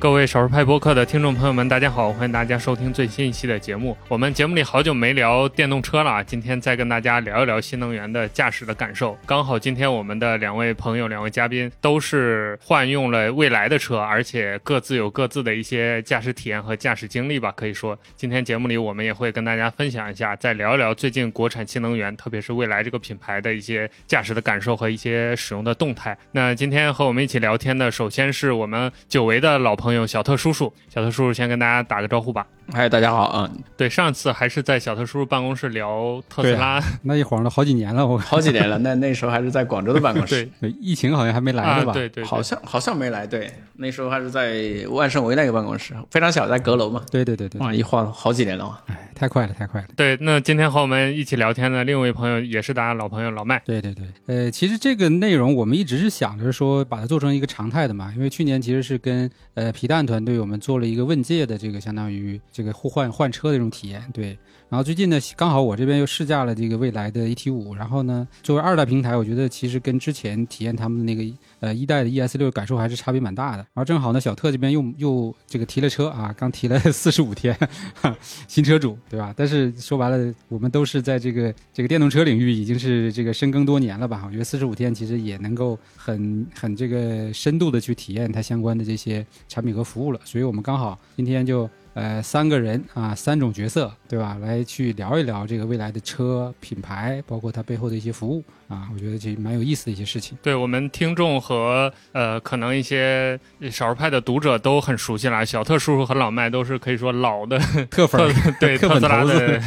[0.00, 3.94] 各位少数派播客的听众朋友们，大家好，欢迎大家收听最新一期的节目。
[4.08, 9.14] 我们节目里好久没聊电动车了，今天再跟大家聊一聊新能源的驾驶的感受。
[9.26, 17.52] 刚好今天我们的两位朋友、两位嘉宾都是换用了蔚来的车，而且各自有各自的一些驾驶体验和驾驶经历吧。
[17.54, 26.16] 可以说，今天节目里我们也会跟大家分享一下，再聊一聊最近国产新能源，特别是蔚来这个品牌的一些驾驶的感受和一些使用的动态。
[26.32, 30.72] 那今天和我们一起聊天的，首先是我们久违的老朋朋友小特叔叔。
[30.88, 32.46] 小特叔叔先跟大家打个招呼吧。
[32.72, 33.50] 嗨，大家好啊！
[33.76, 38.78] 对，上次还是在小特叔叔办公室聊特斯拉，那一晃都好几年了，我 好几年了。
[38.78, 41.92] 那那时候还是在广州的办公室，对，疫情好像还没来吧？
[41.92, 43.26] 对对，好像好像没来。
[43.26, 47.02] 对，那时候还是在万盛维那个办公室，非常小，在阁楼嘛。
[47.10, 49.88] 对对对对，哇，一晃好几年了，哎，太快了，太快了。
[49.96, 53.60] 对，那今天和我们一起聊天的另一位朋友也是大家老朋友老麦。
[53.64, 63.40] 对对对，呃，其实这个内容我们一直是想着说把它做成一个常态的嘛，因为去年其实是跟呃皮蛋团队我们做了一个问界的这个相当于这个互换换车。
[63.50, 64.38] 的这种体验，对。
[64.68, 71.24] 然后最近呢，刚好我这边又试驾了这个蔚来的 ET 五，然后呢，作为二代平台，我觉得其实跟之前体验他们那个
[71.58, 73.58] 呃一代的 ES 六感受还是差别蛮大的。
[73.58, 77.56] 然后正好呢，小特这边又又这个提了车啊，刚提了 四十五天，
[78.46, 79.34] 新车主对吧？
[79.36, 84.22] 但是说白了，我们都是在这个这个电动车领域已经是这个深耕多年了吧？
[84.26, 90.20] 我觉得四十五天其实也能够很很这个深度的去体验它相关的这些产品和服务了。
[90.24, 91.68] 所以我们刚好今天就。
[91.94, 94.36] 呃，三个人啊，三种角色，对吧？
[94.40, 100.38] 来去聊一聊这个未来的车品牌，包括它背后的一些服务啊，我觉得这蛮有意思的一些事情。
[100.40, 103.38] 对我们听众和呃，可能一些
[103.68, 105.44] 少数派的读者都很熟悉了。
[105.44, 107.58] 小特叔叔和老麦都是可以说老的
[107.90, 109.60] 特粉，对 特斯拉的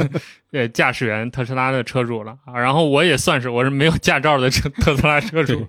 [0.52, 2.58] 呃驾驶员，特斯拉的车主了啊。
[2.58, 5.68] 然后我也算是，我是没有驾照的车 特斯拉车主，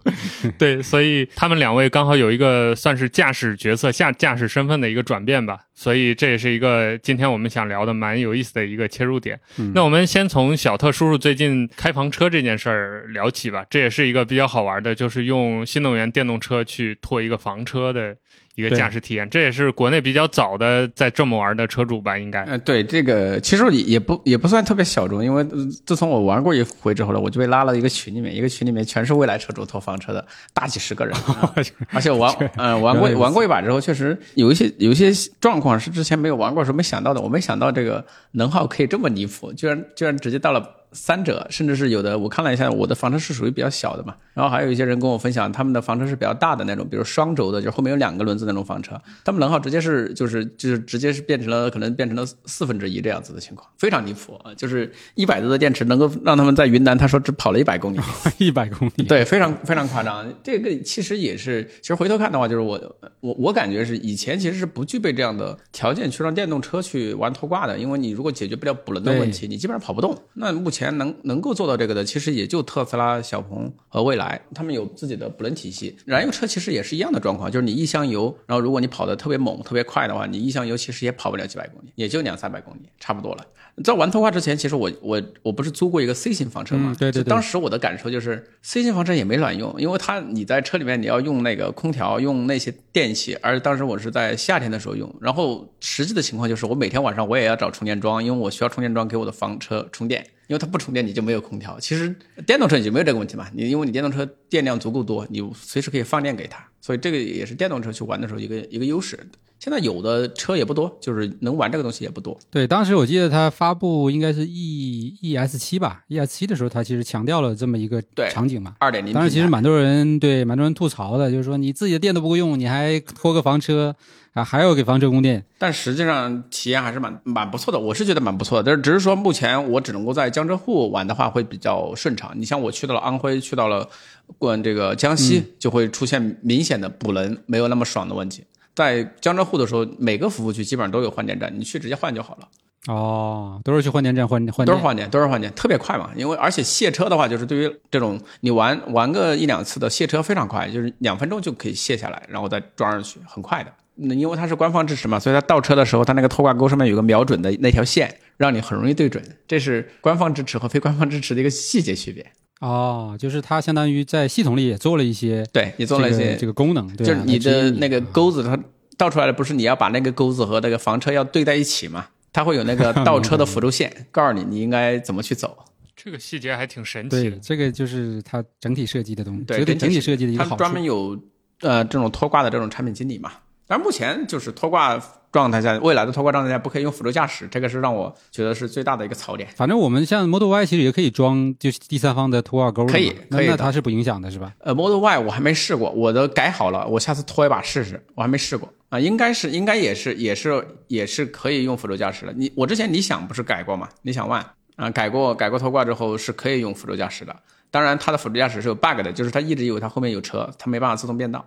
[0.56, 5.58] 对，所以他们两位刚好有一个算是驾驶角色下驾驶身份的一个转变吧。
[5.76, 9.40] 所以这也是一个今天我们想聊的蛮有意思的一个切入点。
[9.74, 13.64] 那我们先从小特叔叔最近开房车这件事儿聊起吧。
[13.70, 18.16] 这也是一个比较好玩的，就是用新能源电动车去拖一个房车的。
[18.56, 22.16] 一个驾驶体验，这也是国内比较早的在这么玩的车主吧？
[22.16, 25.44] 应该，呃，对，这个其实也也不也不算特别小众，因为
[25.84, 31.16] 自从我玩过一回之后呢，我就被拉了一个群里面，一个群里面全是未来车主拖房车的大几十个人，
[31.90, 35.10] 而且玩，嗯，玩过玩过一把之后，确实有一些有一些
[35.40, 40.64] 状况是之前没有玩过时候没想到的，我没想到这个能耗可以这么离谱，居然居然直接到了。
[40.94, 44.14] 三者，甚至是有的，我看了一下，我的房车是属于比较小的嘛。
[44.32, 54.54] 然后还有一些人跟我分享，他们的房车是比较大的那种，比如双轴的，就是后面有两个轮子那种房车，他们能耗直接是就是就是直接是变成了可能变成了四分之一这样子的情况，非常离谱啊！
[54.54, 57.98] 就是一百多的电池能够让他们在云南，他说只跑了一百公里，
[58.38, 60.24] 一百公里，对，非常非常夸张。
[60.44, 62.80] 这个其实也是，其实回头看的话，就是我
[63.20, 70.16] 我我感觉是以前其实是不具备这样的条件去让电动车去玩拖挂的，因为你如果解决不了补轮的问题，你基本上跑不动。
[70.34, 70.83] 那目前。
[70.92, 75.96] 能能够做到这个的，其实也就特斯拉、小鹏和蔚来，他们有自己的补能体系。
[76.04, 83.44] 燃油车其实也是一样的状况，就是你一箱油，然后如果你跑得特别猛、特别快的话，你一箱油其实也跑不了几百公里，也就两三百公里，差不多了。
[83.82, 86.94] 在玩拖挂之前，其实我我我不是租过一个 C 型房车嘛？
[86.96, 87.28] 对对对。
[87.28, 100.24] 当时我的感受就是 C 型房车也没卵用，因为它你在车里面你要用那个空调，用那些电器，而当时我是在夏天的时候用，然后实际的情况就是我每天晚上我也要找充电桩，因为我需要充电桩给我的房车充电。
[100.46, 101.78] 因为它不充电，你就没有空调。
[101.80, 102.14] 其实
[102.46, 109.18] 电动车你就没有这个问题嘛，你因为你电动车电量足够多，你随时可以放电给它，所以这个也是电动车去玩的时候一个一个优势。
[109.60, 112.38] 现在有的车也不多，就是能玩这个东西也不多。
[112.50, 118.74] 对，当时我记得它发布应该是 E E S 七吧，E S 七的时候，它其实强调了这么一个场景嘛。
[118.80, 119.14] 二点零。
[119.14, 123.96] 当时其实蛮多人对蛮多人吐槽的，就是说你自己的电都不够用，你还拖个房车。
[124.34, 128.64] 啊，还要给房车供电，但实际上体验还是蛮蛮不错的，我是觉得蛮不错的。
[128.64, 132.32] 但是只是说，目前我只能够在江浙沪玩的话会比较顺畅。
[132.34, 133.88] 你像我去到了安徽，去到了
[134.36, 138.44] 关这个江西，就会出现明显的补能没有那么爽的问题。
[138.74, 142.48] 在江浙沪的时候，每个服务区基本上都有换电站，你去直接换就好了。
[142.92, 146.10] 哦，都是去换电站换换，都是换电，都是换电，特别快嘛。
[146.16, 153.72] 因为而且卸车的话，就是对于这种你玩玩个一两次的卸车非常快，就是两分钟就可以卸下来，然后再装上去，很快的。
[153.96, 159.22] 那因为它是官方支持嘛，所以它倒车的时候，它那个拖挂钩上面有个瞄准的那条线，让你很容易对准。
[159.46, 162.26] 这是官方支持和非官方支持的一个细节区别。
[162.60, 168.58] 哦，就是它相当于在系统里也做了一些，对，也做了一些这个功能，就是你的那个钩子它
[168.96, 172.06] 倒出来的不是你要把那个钩子和那个房车要对在一起嘛？
[172.32, 175.56] 它会有那个 倒车的辅助线，告诉你你应该怎么去走。
[175.94, 177.36] 这个细节还挺神奇的。
[177.38, 181.16] 这个就是它整体设计的东西，对，整体设计的一个好专门有
[181.60, 183.30] 呃这种拖挂的这种产品经理嘛。
[183.66, 185.00] 但目前就是拖挂
[185.32, 189.48] 状态下，未来的拖挂状态下不可以用辅助驾驶，这个是让我觉得是最大的一个槽点。
[189.56, 194.52] 反正我们像 Model Y 其实也可以装，就是第三方的拖挂钩，可以可以那它是不影响的，是吧？
[194.60, 198.00] 呃，Model Y 我还没试过，我的改好了，我下次拖一把试试。
[198.14, 202.32] 我还没试过啊、应该是应该也是也是也是可以用辅助驾驶的。
[202.36, 203.88] 你我之前理想不是改过吗？
[204.02, 204.44] 理想 ONE
[204.76, 207.34] 啊、改过改过拖挂之后是可以用辅助驾驶的。
[207.74, 211.44] 当然，它的辅助驾驶是有 bug 的，就是它一直以为它后面有车，它没办法自动变道，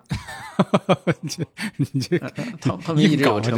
[1.78, 2.20] 你这
[2.60, 3.56] 它后面一直有车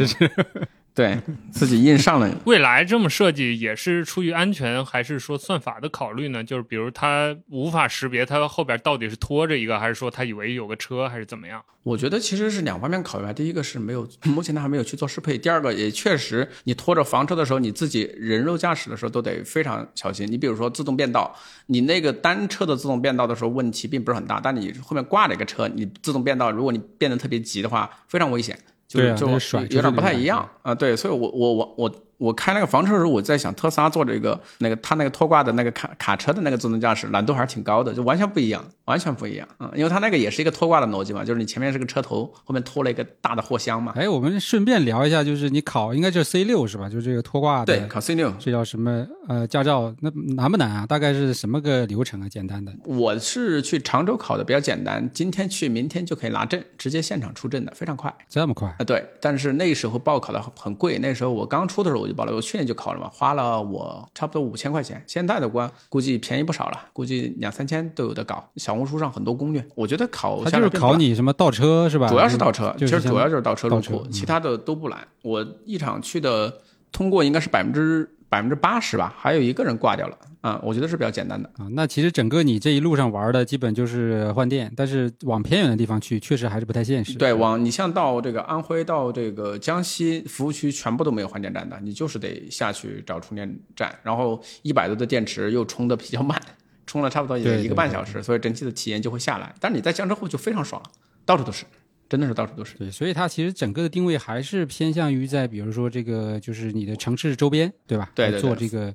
[1.00, 1.18] 对
[1.50, 2.30] 自己硬上了。
[2.46, 6.44] 未来这么设计也是出于安全，还是说算法的考虑呢？
[6.44, 11.64] 就是比如它无法识别它后边到底是拖着一个，还是说它以为有个车，还是怎么样？
[11.84, 13.32] 我觉得其实是两方面考虑吧。
[13.32, 15.38] 第一个是没有，目前它还没有去做适配。
[15.38, 20.30] 第二个也确实，你拖着房车的时候，你自己人肉驾驶的时候都得非常小心。
[20.30, 21.34] 你比如说自动变道，
[21.68, 28.60] 你那个单车的自动变道的时候问题并不是很大，但你后面挂着一个车，你自动变道，如果你变得特别急的话，非常危险。
[28.90, 30.74] 就就对啊那个甩出去有点不太一样啊。
[30.74, 43.94] 对，所以我我我我我开那个房车的时候，我在想特斯拉做这个那个它那个拖挂的那个卡卡车的那个自动驾驶难度还是挺高的，就完全不一样，完全不一样啊、因为它那个也是一个拖挂的逻辑嘛，就是你前面是个车头，后面拖了一个大的货箱嘛。
[43.96, 46.90] 哎，我们顺便聊一下，就是你考应该就是 C 六是吧？
[46.90, 49.08] 就是这个拖挂的，对，考 C 六，这叫什么？
[49.30, 50.86] 呃，驾照那难不难啊？
[50.86, 52.28] 大概是什么个流程啊？
[52.28, 58.14] 简单的我是去常州考的，比较简单，今天去，明天就可以拿证，直接现场出证的，非常快。
[58.28, 58.68] 这么快？
[58.68, 65.02] 啊，对，但是那时候报考的很贵，那时候我刚出的时候我就报了，我去年就考了嘛，花了我差不多五千块钱。
[65.08, 68.44] 现在的话估计便宜不少了，估计两三千都有的搞。
[68.58, 72.08] 小红书上很多攻略，我觉得考它就是考你什么倒车是吧？
[72.08, 75.08] 主要是倒车，其实主要就是倒车倒车路虎，其他的都不难。
[75.22, 76.58] 我一场去的
[76.92, 81.50] 通过应该是百分之百分之八十吧，还有一个人挂掉了啊、我觉得是比较简单的。
[81.58, 87.16] 啊，那其实整个你这一路上玩的基本就是换电，但是往偏远的地方去，确实还是不太现实。
[87.16, 96.42] 对，往你像到这个安徽到这个江西服务区，全部都没有换电站的，你就是得下去找充电站，然后一百多的电池又充的比较慢，
[96.88, 99.54] 充了差不多也一个半小时，所以整体的体验就会下来。
[99.60, 100.90] 但是你在江浙沪就非常爽了，
[101.26, 101.66] 到处都是，
[102.10, 102.76] 真的是到处都是。
[102.78, 108.06] 对，所以它其实整个的定位还是偏向于在比如说这个就是你的城市周边，对吧？
[108.06, 108.94] 来对对对做这个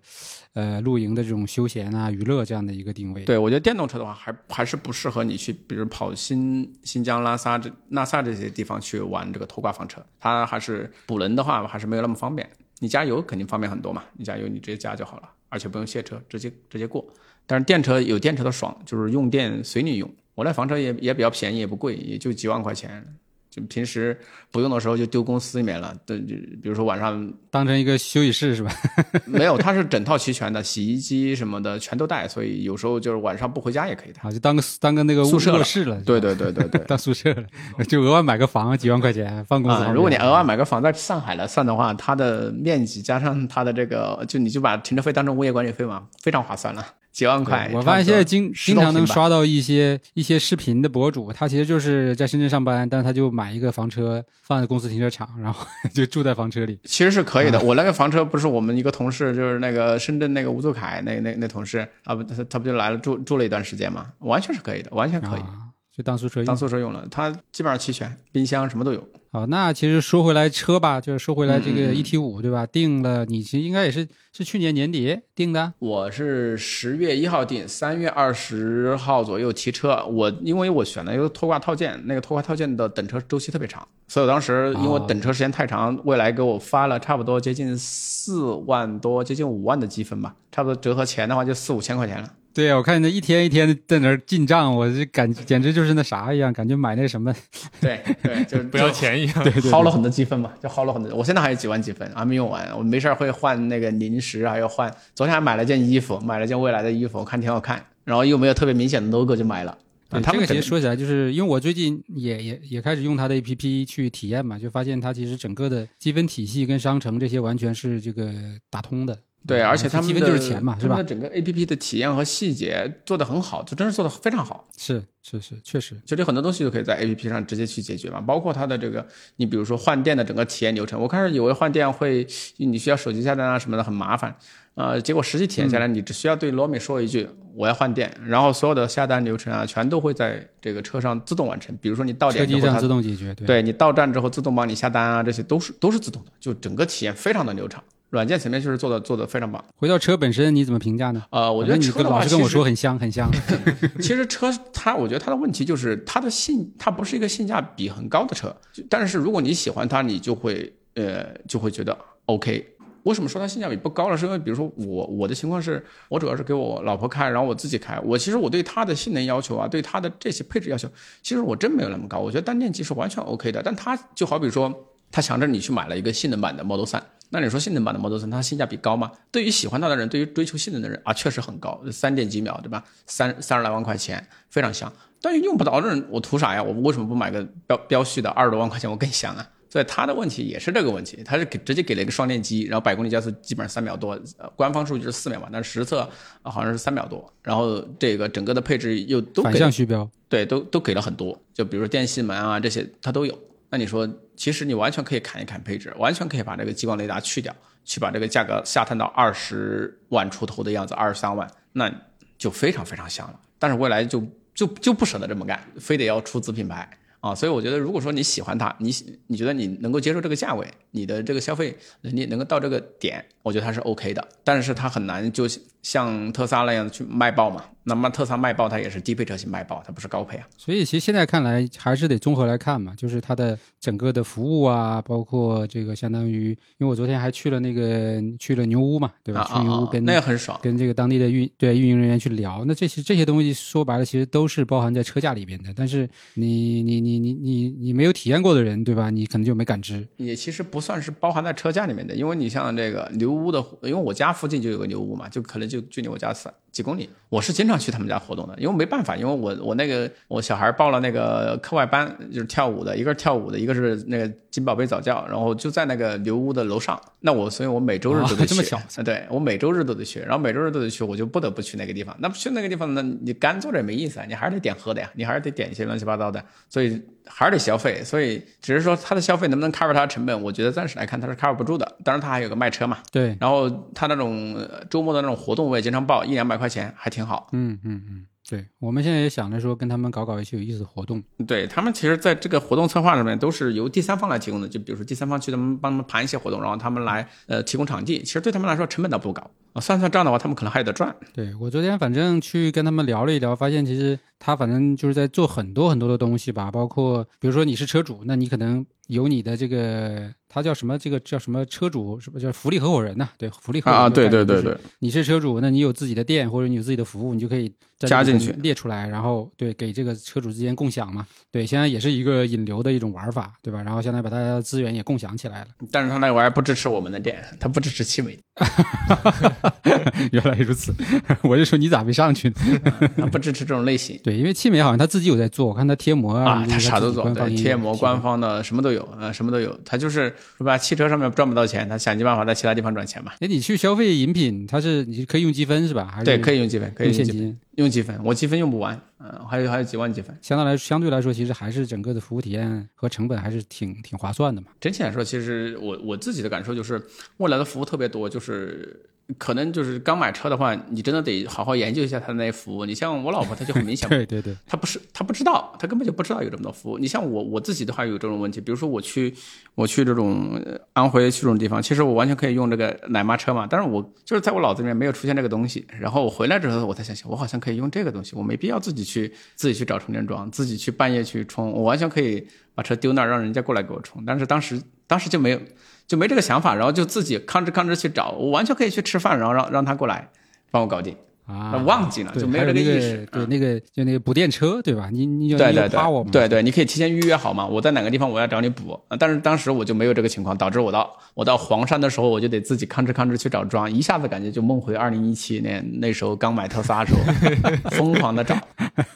[0.55, 3.25] 呃露营的这种休闲啊娱乐这样的一个定位。
[3.25, 12.49] 对，我觉得电动车的话，还还是不适合你去，比如跑新新疆、拉萨这拉萨这些地方去玩这个拖挂房车，它还是补能的话，还是没有那么方便。
[12.81, 17.07] 你加油肯定方便很多嘛，你加油你直接加就好了，而且不用卸车，直接直接过。
[17.47, 20.11] 但是电车有电车的爽，就是用电随你用。
[20.35, 23.05] 我那房车也也比较便宜，也不贵，也就几万块钱。
[23.51, 24.19] 就平时
[24.51, 28.73] 不用的时候就丢公司里面了，对，就比如说晚上当成一个休息室是吧？
[29.27, 34.21] 没有，它是整套齐全的，洗衣机什么的全都带，所以有时候就是晚上不回家也可以带。
[34.23, 36.01] 啊，就当个当个那个宿舍室了。
[36.01, 36.81] 对对对对对。
[36.89, 39.85] 当宿舍了，就额外买个房几万块钱放公司。
[39.93, 47.71] 如果你额外买个房在上海来算的话，它的面积加上它的这个，就你就把停车费当成物业管理费嘛，非常划算了，几万块。
[47.73, 49.07] 我发现现在经经常能。
[49.15, 56.77] 刷到一些一些视频的博主，他其实就是在深圳上班，但是他就买一个房车放在公司停车场，然后 就住在房车里。
[56.83, 66.57] 其实是可以的，我那个房车不是我们一个同事，就是那个深圳那个吴祖凯，那那那同事啊，不，他他不就来了住住了一段时间嘛，完全是可以的，完全可以啊，就当宿舍用当。
[66.57, 69.07] 宿舍用了，它基本上齐全，冰箱什么都有。
[69.31, 72.65] 好，那其实说回来车吧，就是说回来这个 ET 五对吧？
[72.65, 75.73] 定了，你其实应该也是是去年年底定的。
[75.81, 80.05] 我是十月一号定，三月二十号左右提车。
[80.07, 92.31] 我因为我选了一个拖挂套件，那个拖挂套件的等车周期特别长，所以我当时因为等车时间太长，未来给我发了差不多接近四万多，接近五万的积分吧，差不多折合钱的话就四五千块钱了。
[92.55, 97.35] 对啊，我看那一天一天的在那儿进账，我就感简直就是那啥一样，感觉买那什么。
[97.81, 99.43] 对对， 就是不要钱一样。
[99.43, 101.13] 对对薅了很多积分嘛，就薅了很多。
[101.17, 104.89] 我现在还有几万积分还没用完，我没事儿会换那个零食，还要换。
[105.17, 109.77] 昨天还买了件衣服，买了件未来的衣服，我看挺好看，然后又没有特别明显的 logo 就买了。
[110.23, 118.33] 他们整这个其实说起来，就是因为我最近也也也开始用它的 APP 去体验嘛，就发现它其实整个的积分体系跟商城这些完全是这个
[118.71, 119.19] 打通的。
[119.47, 121.09] 对，而且他们的积分就是钱嘛，是吧他们的？
[121.09, 124.67] 整个 A P P 的体验和细节做得很好，就真是做得非常好。
[124.77, 125.95] 是是是，确实。
[126.07, 134.35] 其实很多东西都可以在 A P P 上直接去解决嘛，包括它的这个，你比如说换电的整个体验流程，我开始以为换电会你需要手机下单啊什么的很麻烦，
[134.77, 141.77] 呃，结果实际体验下来，你只需要对罗米说一句我要换电，然后所有的下单流程啊全都会在这个车上自动完成。
[141.83, 147.85] 比如说你到点之后，它机上自动解决，对对你到站之后自动帮你下单啊，这些都是都是自动的，就整个体验非常的流畅。
[148.15, 149.63] 软件层面确实做的做的非常棒。
[149.77, 151.23] 回到车本身，你怎么评价呢？
[151.31, 153.29] 呃，我觉得你车的话老是跟我说很香很香，
[154.01, 158.55] 其实车它，我觉得它的问题就是它的性，它不是一个性价比很高的车。
[158.89, 162.71] 但是如果你喜欢它，你就会呃就会觉得 OK。
[163.03, 164.17] 为什么说它性价比不高了？
[164.17, 168.01] 是因为比如说我我的情况是我主要是给我老婆开，然后我自己开。
[168.01, 170.89] 我其实我对它的性能要求啊，对它的这些配置要求，
[171.21, 172.19] 其实我真没有那么高。
[172.19, 173.63] 我觉得单电机是完全 OK 的。
[173.63, 174.73] 但它就好比说，
[175.13, 176.99] 它强制你去买了一个性能版的 Model 3，
[177.31, 179.11] 那你说性能版的 Model 3它性价比高吗？
[179.33, 182.85] 对于喜欢它的人，对于追求性能的人啊，确实很高，三点几秒，对吧？
[183.07, 184.93] 三三十来万块钱，非常香。
[185.21, 186.63] 但是用不着的人，我图啥呀？
[186.63, 189.49] 我为什么不买个标标序的二十多万块钱，我更香啊？
[189.69, 196.09] 所以它的问题也是这个问题，它是给直接给了一个双电机，然后百公里加速基本上三秒多，呃，官方数据是四秒嘛，但是实测
[196.43, 200.09] 啊好像是三秒多，然后这个整个的配置又都反给向虚标。
[200.29, 203.37] 对，都都给了很多，就比如说电气门啊这些它都有。
[203.75, 207.53] 那你说，其实你完全可以砍一砍配置，完全可以把这个激光雷达去掉，
[207.85, 211.93] 去把这个价格下探到二十万出头的样子，二十三万，那
[212.39, 213.41] 就非常非常香了。
[213.59, 216.89] 但是未来就就就不舍得这么干，非得要出子品牌
[217.19, 217.35] 啊。
[217.35, 218.95] 所以我觉得，如果说你喜欢它，你
[219.27, 224.25] 你觉得你能够接受这个价位，你的这个消费能力能够到这个点，我觉得它是 OK 的。
[224.45, 225.49] 但是它很难就
[225.85, 227.63] 像特斯拉那样去卖爆嘛。
[227.87, 230.49] 那么特斯拉卖爆，它也是低配车型卖爆，它不是高配啊。
[230.57, 236.49] 所以其实现在看来还是得综合来看嘛，就是它的整个的服务啊，包括这个相当于，
[236.79, 239.43] 因为我昨天还去了那个去了牛屋嘛，对吧？
[239.43, 240.59] 啊啊啊去牛屋跟那也很爽。
[240.63, 245.71] 跟这个当地的运对运营人员去聊，那这些这些东西说白了，其实都是包含在车价里边的。
[245.77, 249.11] 但是你你你你你你没有体验过的人，对吧？
[249.11, 250.09] 你可能就没感知。
[250.17, 287.49] 也其实不算是包含在车价里面的，因为你像这个牛屋的，因为我家附近就有个牛屋嘛，就可能就距离我家三几公里，我是经常去他们家活动的，因为没办法，因为我我那个我小孩报了那个课外班，就是跳舞的，一个是跳舞的，一个是那个金宝贝早教，然后就在那个刘屋的楼上，那我所以我每周日都得去，哦这么巧啊对我每周日都得去，然后每周日都得去，我就不得不去那个地方，那不去那个地方呢，你干坐着也没意思啊，你还是得点喝的呀，你还是得点一些乱七八糟的，所以还是得消费，所以只是说他的消费能不能 cover 他的成本，我觉得暂时来看他是 cover 不住的，当然他还有个卖车嘛，对，然后他那种呃周末的那种活动，我也经常报，一两百块钱还挺好。
[287.53, 291.23] 嗯嗯嗯，对，我们现在也想着说跟他们搞搞一些有意思的活动。
[291.47, 299.81] 对他们其实在这个活动策划上面都是由第三方来提供的，就比如说第三方去他们帮他们盘一些活动，然后他们来呃提供场地，其实对他们来说成本倒不高啊。
[299.81, 301.15] 算算账的话，他们可能还有得赚。
[301.33, 310.97] 对我昨天反正去跟他们聊了一聊，发现其实他反正就是在做很多很多的东西吧，包括比如说你是车主，那你可能有你的这个，他叫什么？
[310.97, 312.21] 这个叫什么车主？
[312.21, 321.27] 什么叫福利合伙人呐、对，福利合伙人啊，对对对对，你是车主，那你有自己的店或者你有自己的服务，你就可以加进去列出来，然后对给这个车主之间共享嘛。
[321.51, 323.83] 对，现在也是一个引流的一种玩法，对吧？
[323.83, 325.67] 然后现在把大家的资源也共享起来了。
[325.91, 328.39] 但是他那玩意儿不支持我们的店，他不支持汽美，
[330.31, 330.95] 原来如此，
[331.43, 332.57] 我就说你咋没上去呢？
[333.19, 334.21] 他不支持这种类型。
[334.23, 339.75] 对，因为汽美好像他自己有在做，我看他贴膜啊，啊，他啥都做，对，贴膜、官方的什么都有，呃，什么都有。
[339.85, 343.33] 他就是说白，汽车上面赚不到钱，他想尽办法在其他地方赚钱嘛。
[343.41, 346.07] 哎，你去消费饮品，它是你可以用积分是吧？
[346.07, 347.59] 还是对，可以用积分，可以用现用积分，金？
[347.77, 350.37] 用积分，我积分用不完，嗯，还有还有几万积分。
[350.41, 354.69] 相对来相对来说，其实还是整个的服务体验和成本还是挺挺划算的嘛。
[354.81, 357.03] 整体来说，其实我我自己的感受就是，
[357.39, 359.01] 未来的服务特别多，就是
[359.39, 362.85] 可能就是刚买车的话，你真的得好好研究一下它的那些服务。
[362.85, 366.99] 你像我老婆，她就很明显， 对对对，她不是她不知道，她根本就不知道有这么多服务。
[366.99, 369.35] 你像我我自己的话有这种问题，比如说我去
[369.75, 375.87] 我去这种呃安徽去这种地方，其实我完全可以用这个奶妈车嘛，但是我就是在我脑子里面没有出现这个东西。
[375.99, 384.23] 然后我回来之后，我才想想，我好像可以用这个东西，我没必要自己去自己去找充电桩，自己去半夜去充，我完全可以把车丢那儿，让人家过来给我充。
[384.27, 385.61] 但是当时当时就没有
[386.07, 390.29] 就没这个想法，然后就自己吭哧吭哧去找，我完全可以去吃饭，然后让让他过来
[390.71, 391.17] 帮我搞定。
[391.47, 395.11] 啊，忘记了就没有这个意识对，嗯那个就那个补电车，对吧？
[395.13, 396.31] 你你对对对 power 嘛？
[396.33, 408.55] 对对，你可以提前预约好嘛，我在哪个地方我要找你补，呃但是当时我就没有这个情况，导致我到我到黄山的时候，我就得自己吭哧吭哧去找桩，一下子感觉就梦回二零一七年那时候刚买特斯拉的时候， 疯狂的找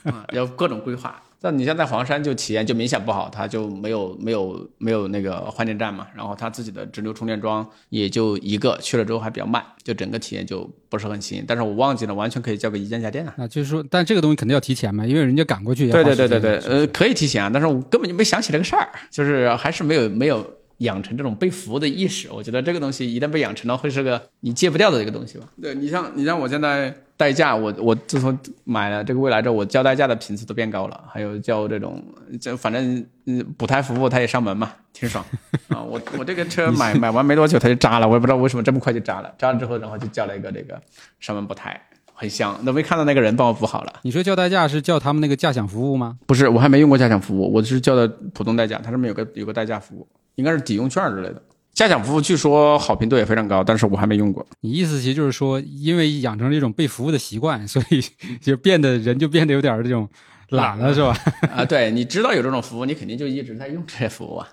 [0.03, 1.19] 啊，要各种规划。
[1.41, 11.43] 但你像在黄山就体验就明显不好，它就没有没有没有那个换电站嘛，然后它自己的直流充电桩也就一个，去了之后还比较慢，就整个体验就不是很行。
[11.47, 13.33] 但是我忘记了，完全可以交给一键家电啊。
[13.37, 20.45] 那就是说，但这个东西肯定要提前嘛，因为人家赶过去也对对对对对，呃，可以提前啊，但是我根本就没想起这个事儿，就是还是没有没有
[20.79, 22.27] 养成这种被服务的意识。
[22.31, 25.45] 我觉得这个东西一旦被养成了，会是个你戒不掉的一个东西吧。
[25.61, 32.01] 对你像你像我现在代驾，我我自从买了这个蔚来之后，我叫代驾的频次都变高了，还有叫这种，
[32.39, 35.25] 这反正嗯补胎服务他也上门嘛，挺爽
[35.67, 35.83] 啊。
[35.83, 40.81] 我我这个车买买完没多久他就扎了，我也不知道为什么这么快就扎了，扎了之后然后就叫了一个这个
[41.19, 41.77] 上门补胎。
[42.13, 43.93] 很香，都没看到那个人帮我补好了。
[44.01, 46.17] 你说叫代驾是叫他们那个驾享服务吗？
[46.25, 51.41] 不是，我还没用过驾享服务，我是叫的普通代驾，它上面有个有个代驾服务，应该是抵用券之类的。
[51.79, 54.45] 驾享服务据说好评度也非常高，但是我还没用过。
[54.59, 58.03] 你意思其实就是说，因为养成了一种被服务的习惯，所以
[58.41, 60.05] 就变得人就变得有点这种
[60.49, 61.17] 懒了，是吧？
[61.55, 64.49] 啊，对，你知道有这种服务，你肯定就一直在用这些服务啊。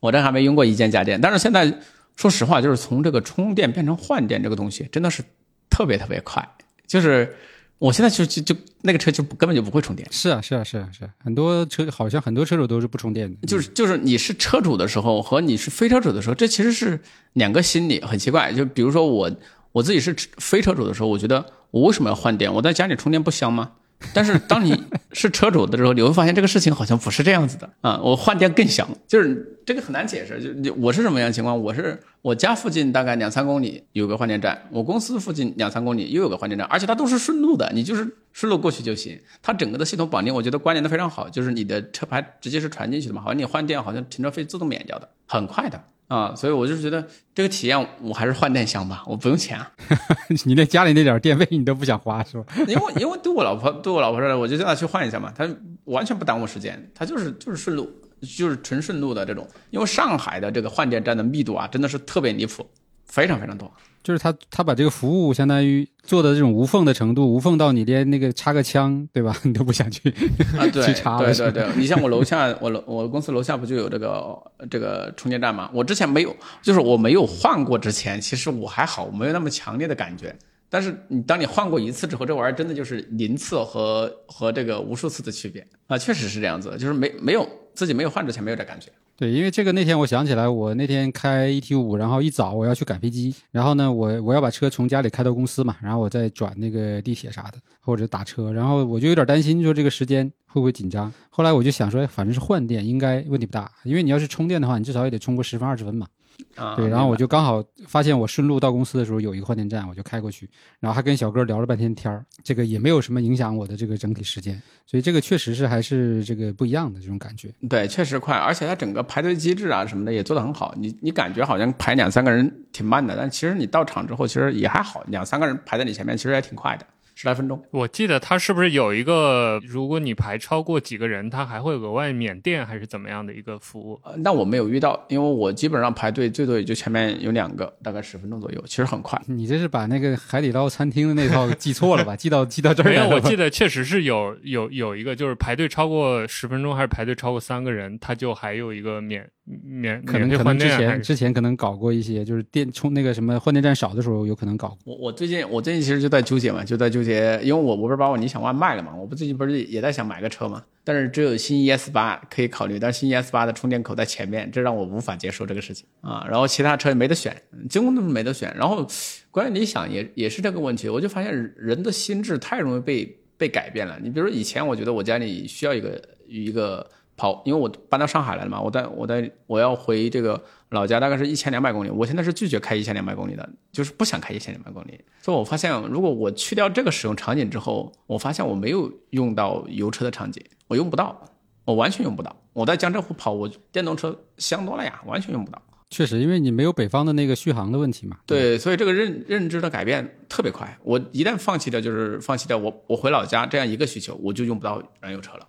[0.00, 1.72] 我这还没用过一键家电，但是现在
[2.16, 5.22] 说实话，就是从这个充电变成换电这个东西，真的是
[5.70, 6.44] 特别特别快，
[6.88, 7.36] 就是。
[7.78, 10.06] 我现在就就就那个车就根本就不会充电。
[10.10, 13.46] 是啊是啊是啊是，很多车好像很多车主都是不充电的。
[13.46, 16.98] 就是就是你是车主的时候和你是非车主的时候，这其实是
[17.34, 18.52] 两个心理，很奇怪。
[18.52, 19.30] 就比如说我
[19.72, 22.52] 我自己是非车主的时候，我觉得我为什么要换电？
[22.54, 23.72] 我在家里充电不香吗？
[24.12, 24.78] 但是当你
[25.12, 27.98] 是车主的时候，你会发现这个事情好像不是这样子的啊！
[28.02, 30.60] 我换电更香，就是这个很难解释。
[30.62, 31.58] 就我是什么样情况？
[31.58, 39.18] 我是我家附近大概两三公里有个换电站，我公司附近两三公里又有个换电站，而且它都是顺路的，你就是顺路过去就行。
[39.42, 45.82] 它整个的系统绑定，我觉得关联的非常好，就是你的车牌直接是传进去的嘛，好像你换电好像停车费自动免掉的，很快的。
[46.14, 47.04] 啊，所以我就觉得
[47.34, 49.72] 这个体验，我还是换电箱吧，我不用钱啊。
[50.46, 52.44] 你连家里那点电费你都不想花是吧？
[52.68, 55.48] 因为因为对我老婆对我老婆说，我就叫她去换一下嘛，她
[55.84, 57.90] 完全不耽误时间，她就是就是顺路，
[58.20, 59.44] 就是纯顺路的这种。
[59.70, 62.64] 因为上海的这个换电站的密度啊，真的是特别离谱，
[63.04, 63.70] 非常非常多。
[64.02, 69.34] 就是他，他把这个服务相当于做的这种无缝的程度，无缝到你连那个插个枪，对吧？
[69.44, 70.10] 你都不想去
[70.58, 70.66] 啊？
[70.70, 74.36] 对， 去插对对对，你像我楼下，我楼我公司楼下不就有这个
[74.70, 75.70] 这个充电站吗？
[75.72, 80.36] 我之前没有，就是我没有换过之前，其实我还好，没有那么强烈的感觉。
[80.68, 88.90] 但是你当你换过一次之后，这玩意儿真的就是零次和和这个无数次的区别啊，确实是这样子，就是没没有自己没有换之前没有这感觉。
[89.16, 101.12] 对，因为这个那天我想起来，我那天开 ET 五，然后一早我要去赶飞机，然后呢，我我要把车从家里开到公司嘛，然后我再转那个地铁啥的，或者打车，然后我就有点担心，说这个时间会不会紧张。
[101.30, 106.08] 后来我就想说，反正是换电，应该问题不大，因为你要是充电的话，你至少也得充个十分二十分嘛。
[106.56, 110.48] 啊，对，然后我就刚好发现我顺路到公司的时候有一个换电站，我就开过去，
[110.80, 117.52] 然后还跟小哥聊了半天天儿，这个也没有什么影响我的这个整体时间，所以这个确实是还是这个不一样的这种感觉。
[117.68, 126.86] 对，确实快，而且它整个排队机制啊什么的也做得很好，你你感觉好像排两三个人挺慢的，但其实你到场之后其实也还好，两三个人排在你前面其实也挺快的。
[127.14, 134.00] 十来分钟，我记得它是不是有一个，如果你排超过几个人，它还会额外免电，还是怎么样的一个服务？
[134.18, 139.20] 那我没有遇到，因为我基本上排队最多也就前面有两个，大概十分钟左右，其实很快。
[139.26, 142.14] 你这是把那个海底捞餐厅的那套记错了吧？
[142.18, 149.28] 记到记到这儿没有，我记得确实是有有有一个，就是排队超过十分钟，还是排队超过三个人，他就还有一个免。
[149.44, 154.74] 免可能可能之前之前可能搞过一些，就是电充那个什么换电站少的时候，有可能搞。
[154.84, 166.26] 我我最近我最近其实就在纠结嘛，就在纠结，因为我我不是把我理想 ONE 卖了嘛，我不最近不是也在想买个车嘛，但是只有新 ES 八可以考虑，但是新 ES 八的充电口在前面，这让我无法接受这个事情啊。
[166.26, 167.36] 然后其他车也没得选，
[167.68, 168.50] 几乎都没得选。
[168.56, 168.86] 然后
[169.30, 173.98] 关于理想也也是这个问题，我就发现人的心智太容易被被改变了。
[174.02, 176.88] 你比如说以前我觉得我家里需要一个一个。
[177.16, 181.90] 跑，因为我搬到上海来了嘛，我在我在我要回这个老家，大概是一千两百公里。
[181.90, 185.00] 我现在是拒绝开一千两百公里的，就是不想开一千两百公里。
[185.20, 191.20] 所以我发现，如果我去掉这个使用场景之后，我发现我没有用到油车的场景，我用不到，
[191.64, 192.34] 我完全用不到。
[192.52, 195.60] 我在江浙沪跑，我电动车香多了呀，完全用不到。
[195.90, 198.16] 确实，因为你没有北方的那个续航的问题嘛。
[198.26, 200.76] 对，所以这个认认知的改变特别快。
[200.82, 205.46] 我一旦放弃掉，就是放弃掉我我回老家这样一个需求，我就用不到燃油车了。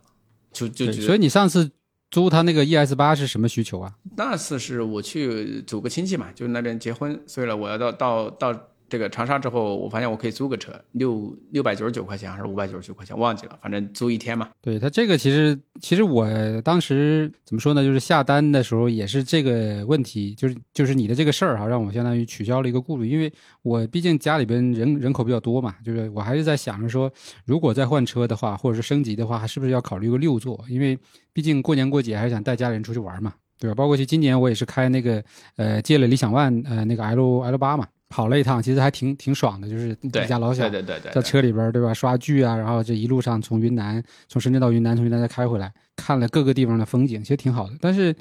[0.55, 1.69] 就就所以你上次
[2.09, 3.93] 租他那个 ES 八是什么需求啊？
[4.15, 8.69] 那次是我去走个亲戚嘛，就那边结婚，所以呢我要到到到。
[8.87, 14.49] 这个长沙之后，我发现我可以租个车，六六百九十九块钱还是五百九十九块钱，忘记了，反正租一天嘛。
[14.61, 16.27] 对他这个其实，其实我
[16.61, 17.83] 当时怎么说呢？
[17.83, 23.31] 就是下单的时候也是这个问题，就是就是你的这个事儿哈，让我相当于取消了一个顾虑，因为
[23.63, 27.11] 我毕竟家里边人人口比较多嘛，就是我还是在想着说，
[27.45, 30.63] 如果再换车的话，或者是升级的话，还是不是要考虑个六座？
[30.69, 30.97] 因为
[31.33, 33.75] 毕竟过年过节还是想带家人出去玩嘛，对吧？
[33.75, 35.23] 包括其今年我也是开那个
[35.57, 37.87] 呃借了理想 ONE 呃那个 L L 八嘛。
[38.15, 41.93] 跑了一趟，其实还挺挺爽的，就是一家老小对对对，在车里边对吧？
[41.93, 47.73] 刷剧啊，然后这一路上从云南从深圳到云南，从云南再开回来，看了各个地方的风景，其实挺好的。
[47.81, 48.15] 但是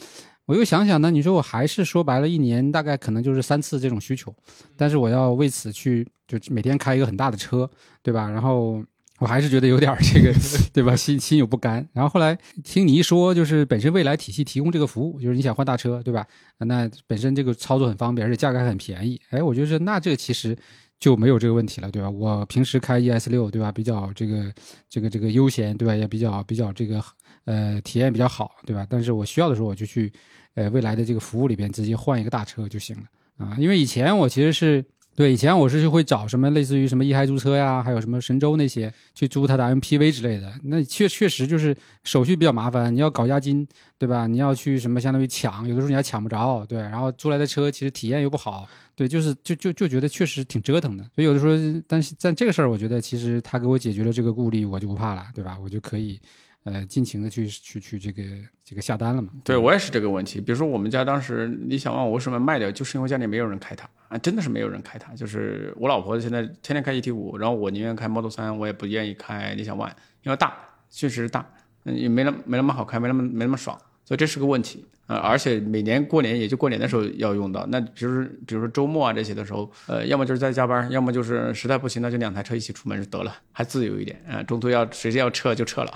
[0.46, 4.34] 我又想想呢，你说我还是说白了，一年大概可能就是三次这种需求，
[4.76, 7.70] 但是我要为此去就每天开一个很大的车，
[8.02, 8.28] 对吧？
[8.28, 8.82] 然后
[9.24, 10.34] 我还是觉得有点这个，
[10.70, 10.94] 对吧？
[10.94, 11.88] 心心有不甘。
[11.94, 16.26] 然后后来听你一说，就是本身未来体系提供这个服务，就是你想换大车，对吧？
[16.58, 19.18] 那本身这个操作很方便，而且价格还很便宜。
[19.30, 20.54] 哎，我觉得那这个其实
[21.00, 22.10] 就没有这个问题了，对吧？
[22.10, 23.72] 我平时开 ES 六，对吧？
[23.72, 24.52] 比较这个
[24.90, 25.96] 这个这个悠闲，对吧？
[25.96, 27.02] 也比较比较这个
[27.46, 28.86] 呃体验比较好，对吧？
[28.90, 30.12] 但是我需要的时候我就去。
[30.56, 33.02] 呃，未来的这个服务里边直接换一个大车就行了
[33.38, 34.84] 啊，因为以前我其实是
[35.16, 44.26] 对以前我是就会找什么类似于什么一嗨租车呀，还有什么神州那些去租它的 MPV 之类的，那确确实就是手续比较麻烦，你要搞押金，对吧？
[44.26, 55.56] 你要去什么相当于抢，有的时候你还抢不着，对，然后租来的车其实体验又不好，对，就是就就就觉得确实挺折腾的，所以有的时候，但是在这个事儿，我觉得其实他给我解决了这个顾虑，我就不怕了，对吧？
[55.62, 56.20] 我就可以。
[56.64, 58.22] 呃，尽情的去去去这个
[58.64, 59.28] 这个下单了嘛？
[59.44, 60.40] 对我也是这个问题。
[60.40, 65.14] 比如说我们家当时，你想问我为什么卖掉，就是因为家里没有人开它啊，真的是没有人开它。
[65.14, 70.56] 就是我老婆现在天天开 ET 五，然后我宁愿开 Model 三，我也不愿意开理想 ONE，因为大，
[70.88, 71.46] 确实大，
[71.84, 75.16] 也没那没那么好开，没那么没那么爽，所以这是个问题啊。
[75.16, 84.42] 而且每年过年也就过年的时候要用到，那比如比如说周末啊这些的时候，呃，要么就是在加班，要么就是实在不行，那就两台车一起出门就得了，还自由一点啊。
[84.42, 85.92] 中途要谁要撤就撤了。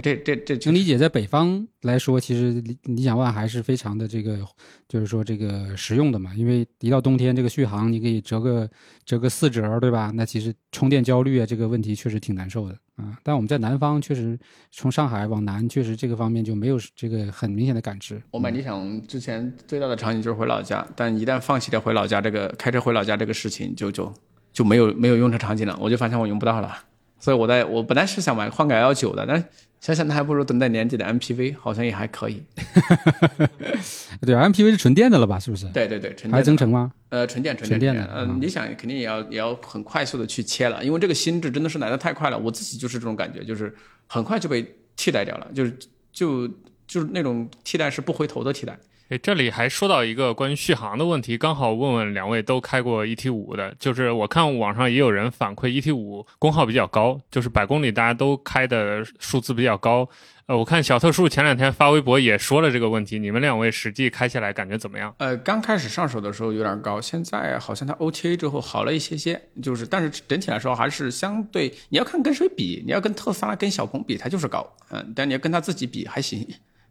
[0.00, 4.38] 这这这，能理解，在北方来说，其实理理想 ONE 还是非常的这个，
[4.88, 6.34] 就是说这个实用的嘛。
[6.34, 8.68] 因为一到冬天，这个续航你可以折个
[9.04, 10.12] 折个四折，对吧？
[10.14, 13.18] 那其实充电焦虑啊，这个问题确实挺难受的啊。
[13.22, 14.38] 但我们在南方，确实
[14.70, 18.20] 从上海往南，确实这个方面就没有这个很明显的感知。
[18.30, 24.12] 我买理想之前最大的场景就是回老家，但一旦放弃了回老家这个开车回老家这个事情，就就
[24.52, 25.78] 就没有没有用车场景了。
[25.80, 26.76] 我就发现我用不到了，
[27.18, 29.44] 所以我在我本来是想买换个 L 九的，但。
[29.80, 32.42] 想想那还不如等待年底的 MPV，好像也还可以。
[34.20, 35.38] 对，MPV 是纯电的了吧？
[35.38, 35.66] 是不是？
[35.68, 36.92] 对对对，纯还增程吗？
[37.10, 38.10] 呃，纯电纯电的。
[38.14, 42.36] 嗯，你想肯定也要也要很快速的去切了，因为这个心智真的是来的太快了。
[42.38, 43.72] 我自己就是这种感觉，就是
[44.06, 45.78] 很快就被替代掉了，就是
[46.12, 46.48] 就
[46.86, 48.76] 就是那种替代是不回头的替代。
[49.08, 60.06] 哎，这里还说到一个关于续航的问题，刚好问问两位都开过 ET 五的，就是我看网上也有人反馈 ET 五功耗比较高，就是百公里大家都开的数字比较高。
[60.44, 65.14] 呃，我看小特殊前两天发微博也说了这个问题，你们两位实际开起来感觉怎么样？
[65.18, 76.46] 呃，刚开始上手的时候有点高，现在好像它 OTA 之后好了一些些，就是但是整体来说还是相对，你要看跟谁比，你要跟特斯拉跟小鹏比，它就是高，嗯，但你要跟它自己比还行。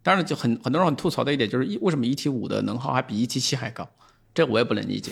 [0.07, 3.85] 当然，就很很多人很吐槽的一点就是，为什么 ET 五的能耗还比 ET 七还高？
[4.33, 5.11] 这我也不能理解。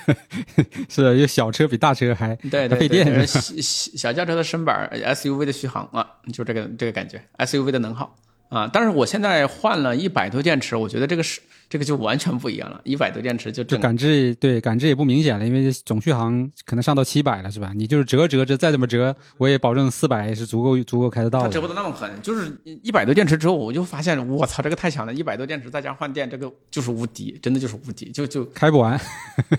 [0.88, 3.26] 是，因为小车比大车还对费电。
[3.26, 8.16] 小小轿车的身板，SUV 的续航啊，就这个这个感觉，SUV 的能耗
[8.48, 8.68] 啊。
[8.72, 11.40] 但是我现在换了一百多电池，我觉得这个是。
[11.68, 17.72] 这个就完全不一样了，一百多电池就就感知对感知也不明显了，因为总续航可能上到七百了，是吧？
[17.74, 21.48] 你就是折折折再怎么折，我也保证四百是足够足够开得到的。
[21.48, 25.12] 折不得那么狠，就是一百多电池之后，我就发现我操，这个太强了！
[25.12, 28.96] 一百多电池再加换电，这个就是无敌，真的就是无敌，就就开不完，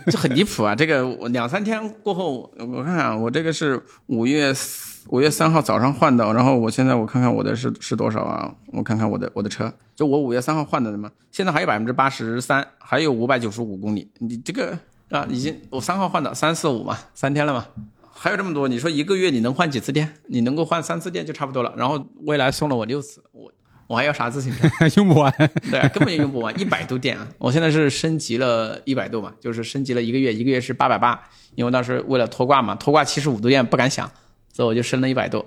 [0.10, 0.74] 就很离谱啊！
[0.74, 4.54] 这个我两三天过后，我看看我这个是五月。
[5.10, 8.54] 五月三号早上换的，然后我现在我看看我的是是多少啊？
[8.74, 14.10] 我看看我的我的车，就我五月三号换的嘛，现在还有百分之八十三，还有五百九十五公里。
[14.20, 14.78] 你这个
[15.10, 17.66] 啊，已经我三号换的，三四五嘛，三天了嘛，
[18.12, 18.68] 还有这么多。
[18.68, 20.14] 你说一个月你能换几次电？
[20.28, 21.74] 你能够换三次电就差不多了。
[21.78, 23.50] 然后未来送了我六次，我
[23.88, 24.68] 我还要啥自行车？
[24.98, 25.34] 用不完，
[25.72, 27.26] 对，根本就用不完，一百度电啊！
[27.38, 31.18] 我现在是升级了一百度嘛，就是升级了一个月，一个月是八百八，
[31.56, 34.12] 因为当时为了拖挂嘛，拖挂七十五度电不敢想。
[34.58, 35.46] 所以我就升了一百多，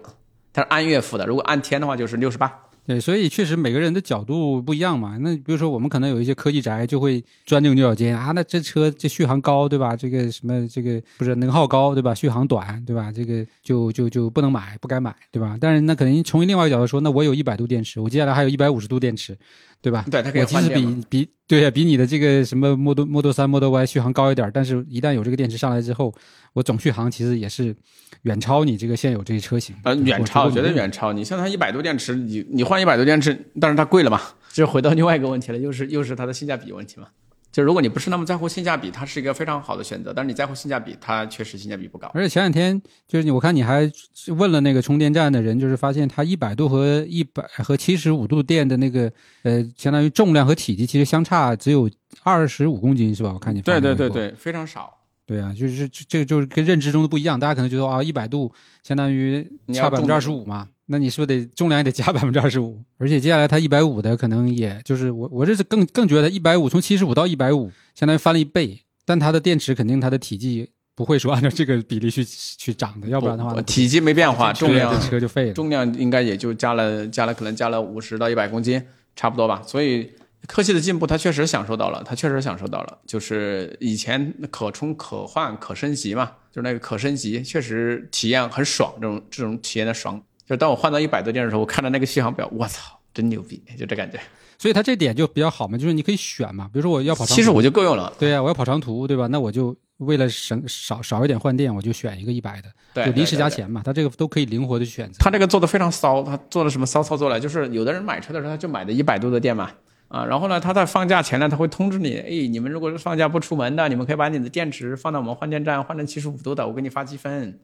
[0.53, 2.49] 它是按月付的，如果按天的话就是六十八。
[2.87, 5.19] 对，所以确实每个人的角度不一样嘛。
[5.19, 9.97] 那比如说我们可能有一些科技宅就会钻牛角尖啊，那这车这续航高对吧？
[9.97, 12.15] 这个什么这个不是能耗高对吧？
[12.15, 13.11] 续航短对吧？
[13.11, 15.59] 这个就就就不能买，不该买对吧？
[15.61, 19.37] 但是那可能从另外一个角度说，那我有一百度电池，我接下来还有一百五十度电池。
[19.83, 20.05] 对吧？
[20.11, 26.15] 对，它可以我即使比比对呀比你的这个什么 Model Model 三 Model Y 续航高一点，但是一旦有这个电池上来之后，
[26.53, 27.75] 我总续航其实也是
[28.23, 29.75] 远超你这个现有这些车型。
[29.85, 31.13] 呃，远超，绝对远超。
[31.13, 34.21] 你像它一百多电池，你你换一百多电池，但是它贵了嘛？
[34.53, 37.09] 就回到另外一个问题了，又是又是它的性价比问题嘛？
[37.53, 40.13] 就如果你不是那么在乎性价比，它是一个非常好的选择。
[40.15, 42.11] 但是你在乎性价比，它确实性价比不高。
[42.15, 43.91] 而且前两天就是你，我看你还
[44.29, 51.91] 问了那个充电站的人，就是发现它一百度和一百和七十五度电的那个呃，相当于重量和体积其实相差只有
[52.23, 53.33] 二十五公斤，是吧？
[53.33, 55.00] 我看你对对对对，非常少。
[55.31, 62.83] 对啊，就是这这个就是跟认知中的不一样，大家可能觉得啊，一百度相当于差百分之二十五嘛，那你是不是得重量也得加百分之二十五？
[62.99, 70.69] 而且接下来它一百五的可能也就是我我这是更更觉得一百五从七十五到一百五相当于翻了一倍，但它的电池肯定它的体积。
[70.97, 75.55] 不会说按照这个比例去去涨的，要不然的话，体积没变化，重量车就废了。
[75.55, 78.83] 重量应该也就加了加了，可能加了五十到一百公斤，
[79.17, 79.63] 差不多吧。
[79.67, 80.11] 所以
[80.47, 82.99] 科技的进步，它确实享受到了，它确实享受到了。
[83.07, 90.21] 就是以前可充可换可升级嘛，就是那个可升级，确实体验很爽，这种这种体验的爽。
[90.47, 94.19] 就当我换到一百多电的时候，我看到那个续航表，我操，真牛逼，就这感觉。
[94.59, 98.13] 所以它这点就比较好嘛，就是你可以选嘛，比如说我要跑长，七十五就够用了。
[98.19, 99.27] 对呀，我要跑长途，对吧？
[99.27, 99.77] 那我就。
[100.01, 103.83] 为了省少少一点换电，我就选一个一百的，就临时加钱嘛。
[103.85, 105.19] 它这个都可以灵活的选择。
[105.19, 107.39] 他这个做的非常骚，它做了什么骚操作了？
[107.39, 109.71] 就是有的人买车的时候他就买的一百度的电嘛，
[110.11, 117.57] 啊，然后呢，他在放假前呢，他会通知你，哎，你们如果是放假不出门的，你们可以把你的电池放到我们换电站换成七十五度的，我给你发积分。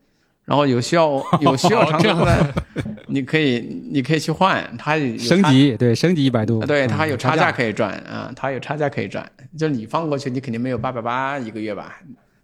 [0.44, 2.54] 然后有需要有需要长途的，
[3.08, 9.28] 你可以你可以去换，它升级对升级一百度，对它还有差价可以赚啊，它有差价可以赚。
[9.58, 11.96] 就你放过去，你肯定没有八百八一个月吧？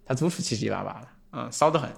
[0.05, 1.88] 他租出七七八八了，啊，骚得很，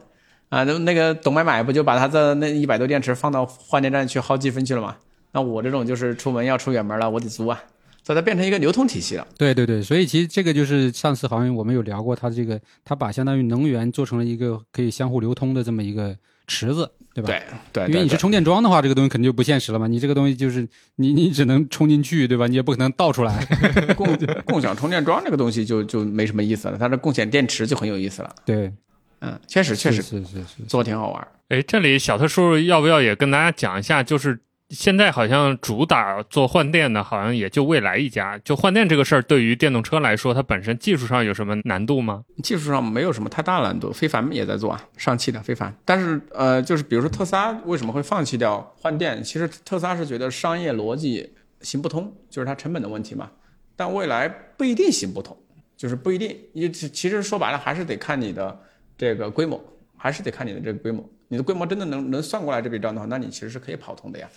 [0.51, 4.97] 啊，那那个董买买不就把他的那一百多电池放到换电站去耗积分去了吗？
[5.33, 7.59] 那我这种就是出门要出远门了，我得租啊，
[8.05, 9.27] 所以它变成一个流通体系了。
[9.37, 16.91] 对对对，所以其实这个就是上次好像我们有聊过，它这个它把相当于能源做成了一个可以相互流通的这么一个池子。
[17.15, 17.29] 对吧？
[17.73, 19.87] 对对，因为你是充电桩的话，这个东西肯定就不现实了嘛。
[19.87, 22.49] 你这个东西就是你你只能充进去，对吧？
[22.49, 23.47] 你也不可能倒出来。
[23.95, 24.05] 共
[24.45, 28.35] 共享充电桩这个东西就就没什么意思了，它的共享电池就很有意思了。
[28.45, 28.73] 对，
[29.21, 31.29] 嗯，确实确实是是是，做的挺好玩。
[31.51, 34.41] 哎，这里小特叔叔要不要也跟大家讲一下，就是。
[34.71, 38.39] 现在好像主打做换电的，好像也就蔚来一家。
[38.39, 42.25] 就换电这个事儿，对于电动车来说，它本身技术上有什么难度吗？
[42.43, 45.73] 技术上没有什么太大难度，非凡也在做啊，上汽的非凡。
[45.85, 49.23] 但是呃，就是比如说特斯拉为什么会放弃掉换电？
[49.23, 53.31] 其实特斯拉是觉得商业逻辑行不通，就是它成本的问题嘛。
[53.77, 55.37] 但未来不一定行不通，
[55.77, 56.37] 就是不一定。
[56.53, 58.59] 你其实说白了还是得看你的
[58.97, 59.63] 这个规模，
[59.97, 61.09] 还是得看你的这个规模。
[61.29, 64.29] 你的规模真的能能算过来这笔账的话，那你其实是可以跑通的呀。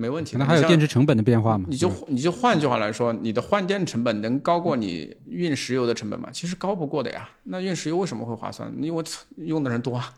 [0.00, 1.64] 没问题，那还有电池成本的变化吗？
[1.68, 6.28] 你就你就换句话来说，你的换电成本能高过你运石油的成本吗？
[6.32, 7.28] 其实高不过的呀。
[7.42, 8.72] 那运石油为什么会划算？
[8.80, 9.04] 因为
[9.38, 10.14] 用的人多，啊，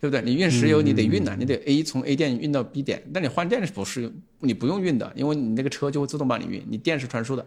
[0.00, 0.20] 对不对？
[0.22, 3.00] 你运石油你得运呢，你得 A 从 A 点运到 B 点。
[3.14, 5.12] 但你换电是不是你不用运的？
[5.14, 7.46] 因为你那个车就会自动帮你运，你电是传输的。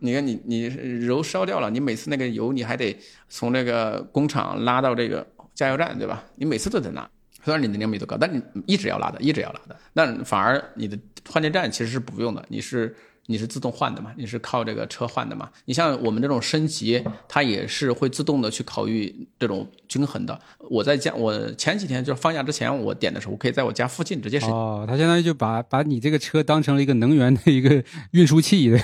[0.00, 6.24] 你看你你油烧掉了，你每次那个油你还得从那个工厂拉到这个加油站，对吧？
[6.34, 7.08] 你每次都得拉。
[7.44, 10.98] 虽然你能量密度高，但你一直要拉的，一直要拉的，那反而你的
[11.28, 12.94] 换电站其实是不用的，你是
[13.26, 15.48] 你是自动换的嘛，你是靠这个车换的嘛。
[15.64, 20.38] 你像我们这种升级，它也是会自动的去考虑这种均衡的。
[20.68, 24.50] 我在家，我前几天就是放假之前，我点的时候，我可以在我家附近直接升。
[24.50, 28.76] 哦，它相当于就把把你这个车当成了一个能源的一个运输器，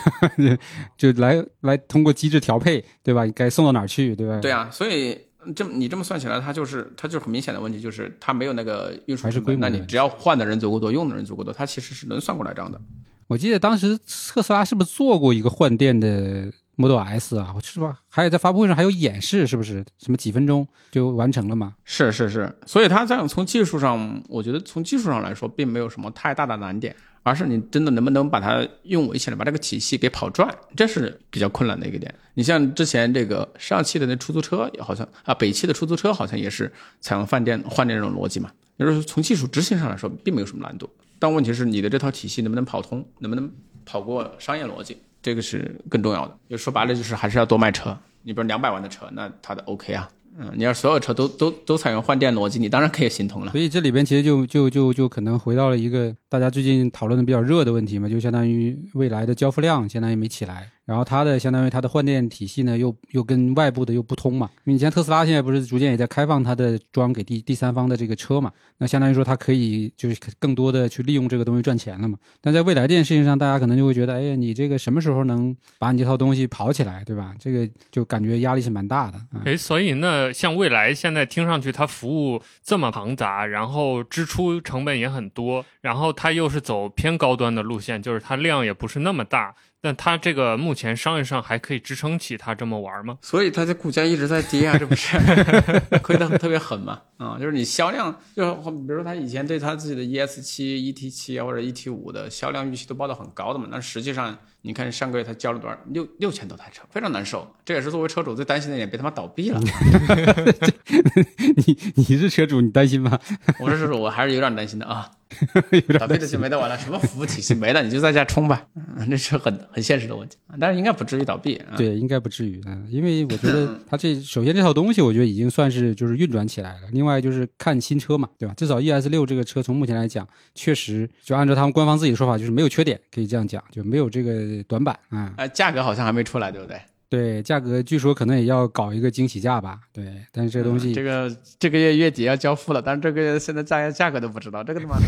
[0.97, 3.27] 就来来通过机制调配，对吧？
[3.35, 4.38] 该送到哪儿去，对吧？
[4.40, 5.25] 对啊，所以。
[5.54, 9.61] 这你这么算起来，它就是它就是很明显的问题，就是它没有那个运输成本。
[9.61, 12.80] 那你只要换的人足够多，用的人足够多，它其实是能算过来账的。
[13.26, 17.54] 我记得当时特斯拉是不是做过一个换电的 Model S 啊？
[17.62, 18.00] 是吧？
[18.09, 19.85] 还有在发布会上还有演示，是不是？
[19.98, 21.74] 什么几分钟就完成了嘛？
[21.85, 22.54] 是是是。
[22.66, 26.94] 所以它这样从技术上，我觉得从技术上来说，并没有什么太大的难点。
[27.26, 32.14] 而是你真的能不能把它用维起来，把这个体系给跑转，这是比较困难的一个点。
[32.34, 38.52] 你像之前这个上汽的那出租车，好像啊，北汽的出租车好像也是采用换电换电这种逻辑嘛。
[38.78, 40.88] 就是从技术执行上来说，并没有什么难度。
[41.18, 43.50] 但问题是你的这套体系能不能跑通，能不能
[43.84, 46.38] 跑过商业逻辑，这个是更重要的。
[46.48, 47.98] 就说白了，就是还是要多卖车。
[48.22, 50.08] 你比如两百万的车，那它的 OK 啊。
[50.38, 53.53] 嗯，你要所有车都都都采用换电逻辑，你当然可以行通了。
[53.53, 60.70] 所以这里边其实就就就就可能回到了一个大家最近讨论的比较热的问题嘛，就相当于未来的交付量相当于没起来。
[60.87, 64.49] 然后它的相当于它的换电体系呢，又又跟外部的又不通嘛。
[64.59, 72.16] 因为你像特斯拉现在不是逐渐也在开放它的装给第第三方的这个车嘛，那相当于说它可以就是更多的去利用这个东西赚钱了嘛。
[72.40, 77.35] 但在未来这件事情上，大家可能就会觉得，哎呀，你这个什么时候能把你这套东西跑起来，对吧？
[77.38, 79.20] 这个就感觉压力是蛮大的。
[79.44, 89.53] 哎，所以那像未来现在听上去它服务这么庞杂，然后支出成本也很多，然后它又是走偏高端的路线，就是它量也不是那么大。
[89.87, 93.16] 那它这个目前商业上还可以支撑起它这么玩吗？
[93.22, 95.16] 所以它的股价一直在跌啊，这不是
[96.03, 97.01] 亏得特别狠嘛？
[97.18, 105.79] 啊，就是你销量，就比如说他以前对他自己的 ES 七、ET 七或者 ET 五的销量预期都报得很高的嘛，但实际上你看上个月他交了多少？
[105.90, 107.46] 六六千多台车，非常难受。
[107.64, 109.61] 这也是作为车主最担心的一点，别他妈倒闭了。
[111.57, 113.16] 你你是车主，你担心吗？
[113.61, 115.09] 我是车主，我还是有点担心的啊。
[115.98, 118.64] 倒闭的就没得玩了，什么服务体系没了，你就在家充吧。
[119.09, 121.61] 那是很很现实的问题，但是应该不至于倒闭。
[121.76, 126.83] 对，应该不至于啊，因为我觉得它这首先这套东西，我觉得已经算是就是运转起来了。
[126.92, 128.55] 另外就是看新车嘛，对吧？
[128.57, 135.33] 至少 ES 六这个车从目前来讲，确实就按照他们官方自己的说法，就是没有缺点，可以这样讲，就没有这个短板啊。
[135.37, 136.81] 呃，价格好像还没出来，对不对？
[137.09, 139.79] 对，价格据说可能也要搞一个惊喜价吧。
[139.92, 144.99] 对，但是这个东西，这个这个月月底要交付了，但是这个月现在价价格都不知道，这个他妈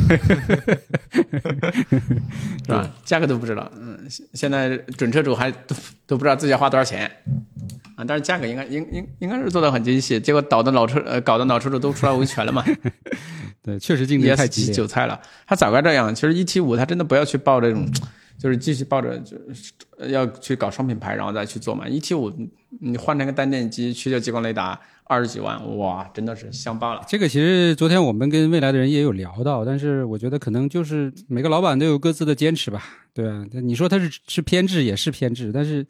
[2.65, 2.89] 是吧？
[3.05, 3.99] 价格都不知道，嗯，
[4.33, 5.75] 现在准车主还都
[6.07, 7.11] 都不知道自己要花多少钱
[7.97, 8.05] 啊！
[8.07, 12.65] 但是价格应该应应应该是做的很精细，结果导的老车呃搞的老车主都出来维权了嘛。
[13.61, 15.21] 对，确实竞争太激烈，韭菜了。
[15.49, 17.85] 他早该这样，其实一七五他真的不要去报这种。
[18.39, 19.73] 就是继续抱着，就是
[20.11, 21.89] 要去搞双品牌，然后再去做嘛。
[21.89, 22.33] 一 T 五，
[22.81, 27.03] 你换成个单电机，去掉激光雷达，二十几万，哇，真的是香爆了。
[27.09, 35.85] 这个其实昨天我们跟未来的人也有聊到，但是我觉得可能就是每个老板都有各自的坚持吧，对啊，你说他是是偏执也是偏执，但是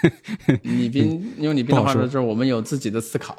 [0.62, 3.34] 李斌用李斌的话说，就是我们有自己的思考。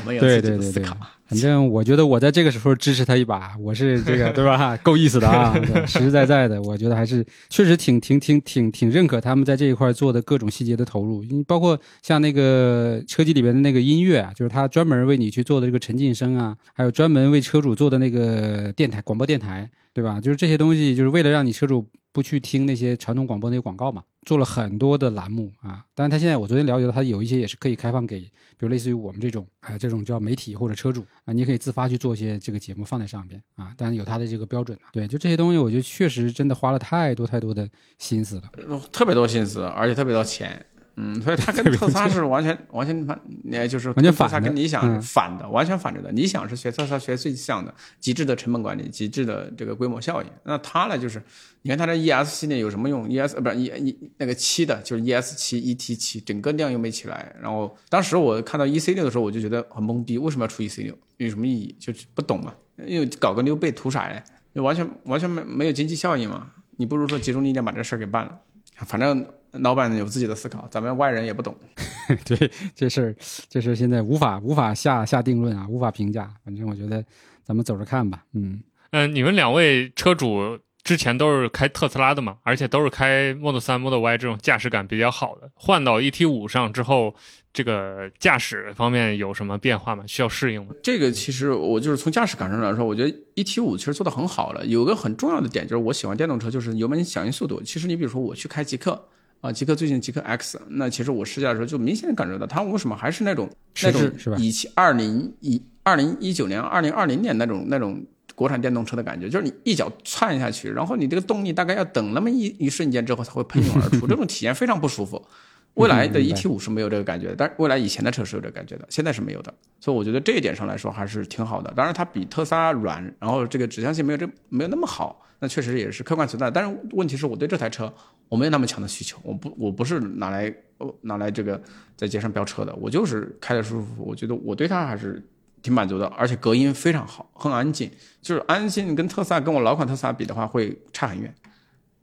[0.00, 0.96] 我们有自己的思考。
[1.26, 4.76] 反正我觉得我在这个时候支持他一把， 我是这个 对吧？
[4.82, 5.54] 够意思的啊，
[5.88, 20.20] 实实在在的，我觉得还是确实挺挺挺挺挺认可他们在这一块做的各种细节的投入，包括像那个车机里边的那个音乐啊，就是他专门为你去做的这个沉浸声啊，还有专门为车主做的那个电台广播电台，对吧？
[20.20, 21.86] 就是这些东西，就是为了让你车主。
[22.14, 25.84] 不去听那些传统广播那些广告嘛，做了很多的栏目啊。
[25.94, 33.72] 但是他现在我昨天了解到，他有一些也是可以开放给，比如类似于我们这种啊这种叫媒体或者车主啊，你可以自发去做一些这个节目放在上边啊。
[33.76, 40.64] 但是有他的这个标准对，就这些东西，我觉得确实真的花了太多太多的心思了，特别多心思，而且特别多钱。
[40.96, 46.10] 嗯，所以它跟特斯拉是完全 完全反，也就是完全反的，跟理想反的，完全反着的。
[46.12, 50.28] 理想是学特斯拉学最像的，极致的成本管理，极致的这个规模效应。
[50.44, 51.20] 那它呢，就是
[51.62, 57.34] 你看它这 ES 系列有什么用？ES 不是 E E 那个七的，就是 ES 七 ET 七，整个量又没起来。
[57.42, 60.96] 然后当时我看到 EC 六的时候，我就觉得很懵逼，为什么要出 EC 六？
[61.16, 61.74] 有什么意义？
[61.80, 62.54] 就是不懂嘛，
[62.86, 64.22] 又搞个溜背图啥呀？
[64.54, 66.52] 就完全完全没没有经济效益嘛。
[66.76, 68.38] 你不如说集中力量把这事儿给办了，
[68.86, 69.26] 反正。
[69.60, 71.54] 老板有自己的思考，咱们外人也不懂。
[72.24, 73.16] 对这事儿，
[73.48, 76.30] 这事儿现在无法无法下下定论啊，无法评价。
[76.44, 77.04] 反正我觉得，
[77.44, 78.24] 咱们走着看吧。
[78.34, 85.50] 嗯嗯，你们两位车主之前都是开特斯拉的嘛，而且都是开 Model 3、Model Y 这种驾驶感比较好的。
[85.54, 87.14] 换到 ET 五上之后，
[87.52, 90.04] 这个驾驶方面有什么变化吗？
[90.06, 90.74] 需要适应吗？
[90.82, 94.66] 这个其实我就是从驾驶感上来说，我觉得 ET 五其实做的很好了。
[94.66, 97.62] 有个很重要的点就是，我喜欢电动车，就是油门响应速度。
[97.62, 99.08] 其实你比如说我去开极客。
[99.44, 103.46] 啊，极客最近极客 X，那其实我试驾的时候就明显感觉到，它为什么还是那种
[103.82, 108.02] 那种以前二零一二零一九年、二零二零年那种那种
[108.34, 115.24] 国产电动车的感觉，就是你一脚窜下去，然后你这个动力大概要等那么一一瞬间之后才会喷涌而出，这种体验非常不舒服。
[115.74, 119.52] 未来的 ET 五是没有这个感觉的，但是未来以前的车是有这个感觉的，现在是没有的。
[119.80, 121.72] 所以我觉得这一点上来说还是挺好的。
[121.74, 126.48] 当然它比特斯拉软，然后这个指向性没有这没有那么好，那确实也是客观存在。
[126.48, 127.92] 但是问题是我对这台车
[128.28, 130.54] 我没有那么强的需求，我不我不是拿来
[131.00, 131.60] 拿来这个
[131.96, 134.04] 在街上飙车的，我就是开的舒服。
[134.04, 135.20] 我觉得我对它还是
[135.64, 137.90] 挺满足的，而且隔音非常好，很安静。
[138.22, 141.34] 就是安静跟特斯拉跟我老款特斯拉比的话会差很远，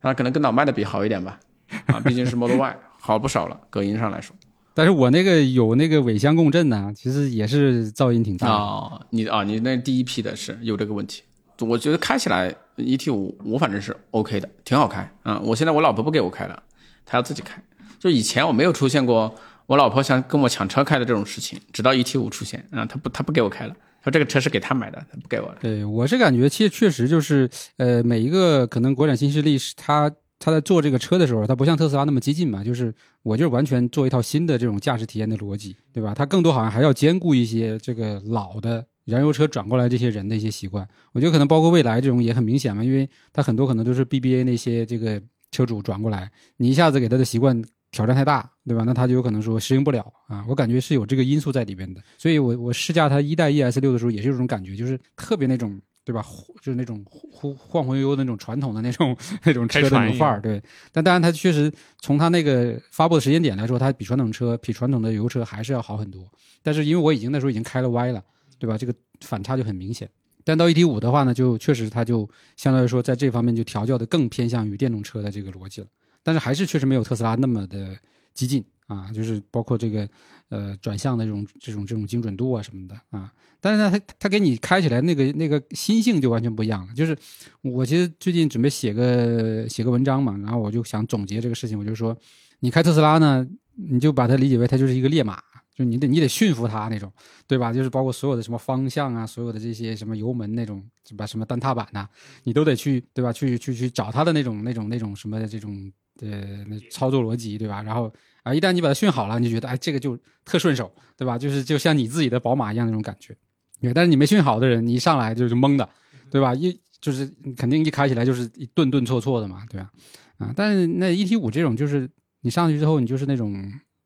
[0.02, 1.40] 它可能跟老迈的比好一点吧，
[1.86, 2.76] 啊，毕竟是 Model Y。
[3.04, 4.32] 好不少了，隔音上来说，
[4.74, 9.00] 但是我那个有那个尾箱共振呢，其实也是噪音挺大啊。
[9.10, 11.24] 你啊，你那第一批的是有这个问题，
[11.58, 15.40] 我觉得开起来 ET 五我反正是 OK 的，挺好开啊。
[15.40, 16.62] 我现在我老婆不给我开了，
[17.04, 17.60] 她要自己开。
[17.98, 19.34] 就以前我没有出现过
[19.66, 25.56] 我老婆想跟我抢车开的这种事情，直到 ET 五出现啊，她不她不给我开了，说这个车是给她买的，她不给我了。
[25.60, 30.10] 对我是感觉，其实确实就是呃，每一个可能国产新势力是它。
[30.44, 36.12] 他在做这个车的时候，他不像特斯拉那么激进嘛，就是我就是完全做一套新的这种驾驶体验的逻辑，对吧？
[36.12, 40.84] 他更多好像还要兼顾一些这个老的燃油车转过来这些人的一些习惯。
[41.12, 48.84] 我觉得可能包括未来这种也很明显嘛，因为他很多可能都是 BBA 那些这个车主转过来，你一下子给他的习惯挑战太大，对吧？
[48.84, 50.44] 那他就有可能说适应不了啊。
[50.48, 55.80] 我感觉是有这个因素在里边的，所以我我试驾它一代 ES 六的时候也是有种感觉，就是特别那种。
[56.04, 56.20] 对吧？
[56.60, 60.60] 就是那种忽晃晃悠悠的那种传统的那种 那种车的那种范儿，对。
[60.90, 66.28] 但当然，它确实从它那个发布的时间点来说，它比传统车、比传统的油车还是要好很多。
[66.60, 68.20] 但是因为我已经那时候已经开了 Y 了，
[68.58, 68.76] 对吧？
[68.76, 70.10] 这个反差就很明显。
[70.42, 75.86] 但到 ET 五的话呢，就确实它就相对来说在这方面就调教的更偏向于电动车的这个逻辑了。
[76.24, 77.96] 但是还是确实没有特斯拉那么的
[78.34, 80.08] 激进啊，就是包括这个
[80.48, 83.32] 呃转向的这种这种这种精准度啊什么的啊。
[83.60, 86.92] 但是呢，它它给你开起来那个那个心性就完全不一样了。
[86.94, 87.16] 就是
[87.60, 92.16] 我其实最近准备写个写个文章嘛，然后我就想总结这个事情，我就说，
[92.60, 95.42] 你开特斯拉呢，你就把它理解为它就是一个烈马。
[95.74, 97.10] 就你得你得驯服它那种，
[97.46, 97.72] 对吧？
[97.72, 102.06] 就是包括所有的什么方向啊，所有的这些什么油门那种，什么什么单踏板呐，
[102.42, 103.32] 你都得去，对吧？
[103.32, 105.90] 去去去找它的那种那种那种什么这种
[106.20, 107.82] 呃那操作逻辑，对吧？
[107.82, 111.38] 然后啊，一旦你把它训好了，你就觉得哎，这个就特顺手，对吧？
[111.38, 113.36] 就是就像你自己的宝马一样那种感觉。
[113.80, 115.88] 对，但是你没训好的人，你一上来就是懵的，
[116.30, 116.54] 对吧？
[116.54, 119.90] 一就是肯定一开起来就是一顿顿挫挫的嘛，对吧？
[120.38, 122.08] 啊，但是那 E T 五这种就是
[122.42, 123.54] 你上去之后，你就是那种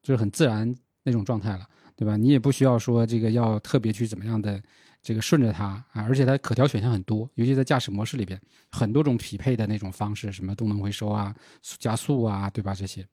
[0.02, 0.74] 就是很自然。
[1.08, 2.16] 那种状态了，对吧？
[2.16, 4.60] 你也不需要说这个要特别去怎么样的
[5.06, 8.40] 这个顺着它啊，而且它可调选项很多，尤其在驾驶模式里边，
[8.72, 11.32] 很多种匹配的那种方式，什么动能回收啊、
[11.78, 12.74] 加速啊，对吧？
[12.74, 13.06] 这些，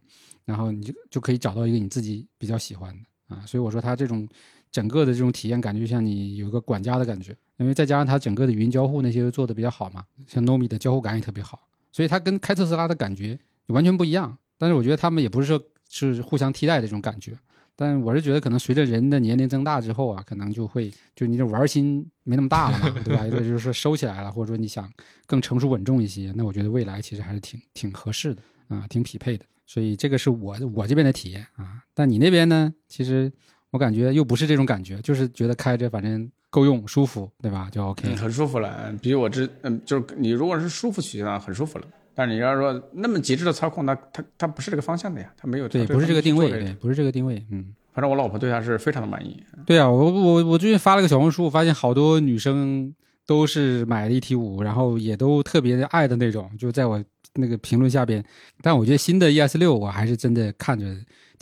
[0.43, 3.45] 然后你就就可以找到一个你自己比较喜欢的啊。
[3.45, 4.27] 所以我说它这种
[4.71, 14.35] 整个的这种体验感觉，就像你有一个管家的感觉，因为再加上它整个的语音交互那些做的比较好嘛，像 Nomi 的交互感也特别好，所以它跟开特斯拉的感觉完全不一样。
[14.57, 17.37] 但是我觉得他们也不是说是互相替代的这种感觉。
[17.75, 23.25] 但我是觉得，可能随着人的年龄增大之后啊，可能就会就你这玩心没那么大了嘛，对吧？
[23.29, 24.91] 就是说收起来了，或者说你想
[25.25, 29.45] 更成熟稳重一些，那我觉得未来其实还是挺挺合适的啊，挺匹配的。
[29.65, 31.81] 所以这个是我我这边的体验啊。
[31.93, 32.71] 但你那边呢？
[32.87, 33.31] 其实
[33.71, 37.69] 我感觉又不是这种感觉，就是觉得开着反正够用、舒服，对吧？
[37.71, 38.93] 就 OK，很舒服了。
[39.01, 41.87] 比我之嗯，就是你如果是舒服取向，很舒服了。
[42.15, 49.43] 但是你要说那么极致的操控，那它它不是这个方向的呀，它没有对，不是这个定位，对，不是这个定位，嗯，反正我老婆对它是非常的满意。
[49.65, 52.93] 对啊，我我我最近发了个小红书，我发现好多女生
[53.25, 57.03] 都是买了一 T 五，然后也都特别爱的那种，就在我
[57.35, 58.23] 那个评论下边。
[58.61, 60.85] 但我觉得新的 ES 六，我还是真的看着。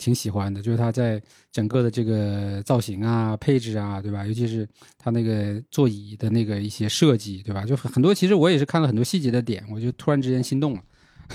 [0.02, 1.22] 挺喜欢的，就是它在
[1.52, 4.26] 整个的这个造型啊、配置啊，对吧？
[4.26, 7.64] 尤其是它那个座椅的那个一些设计，对吧？
[7.64, 10.82] 就很很多，其实我也是看了很多细节的点，我就突然之间心动了，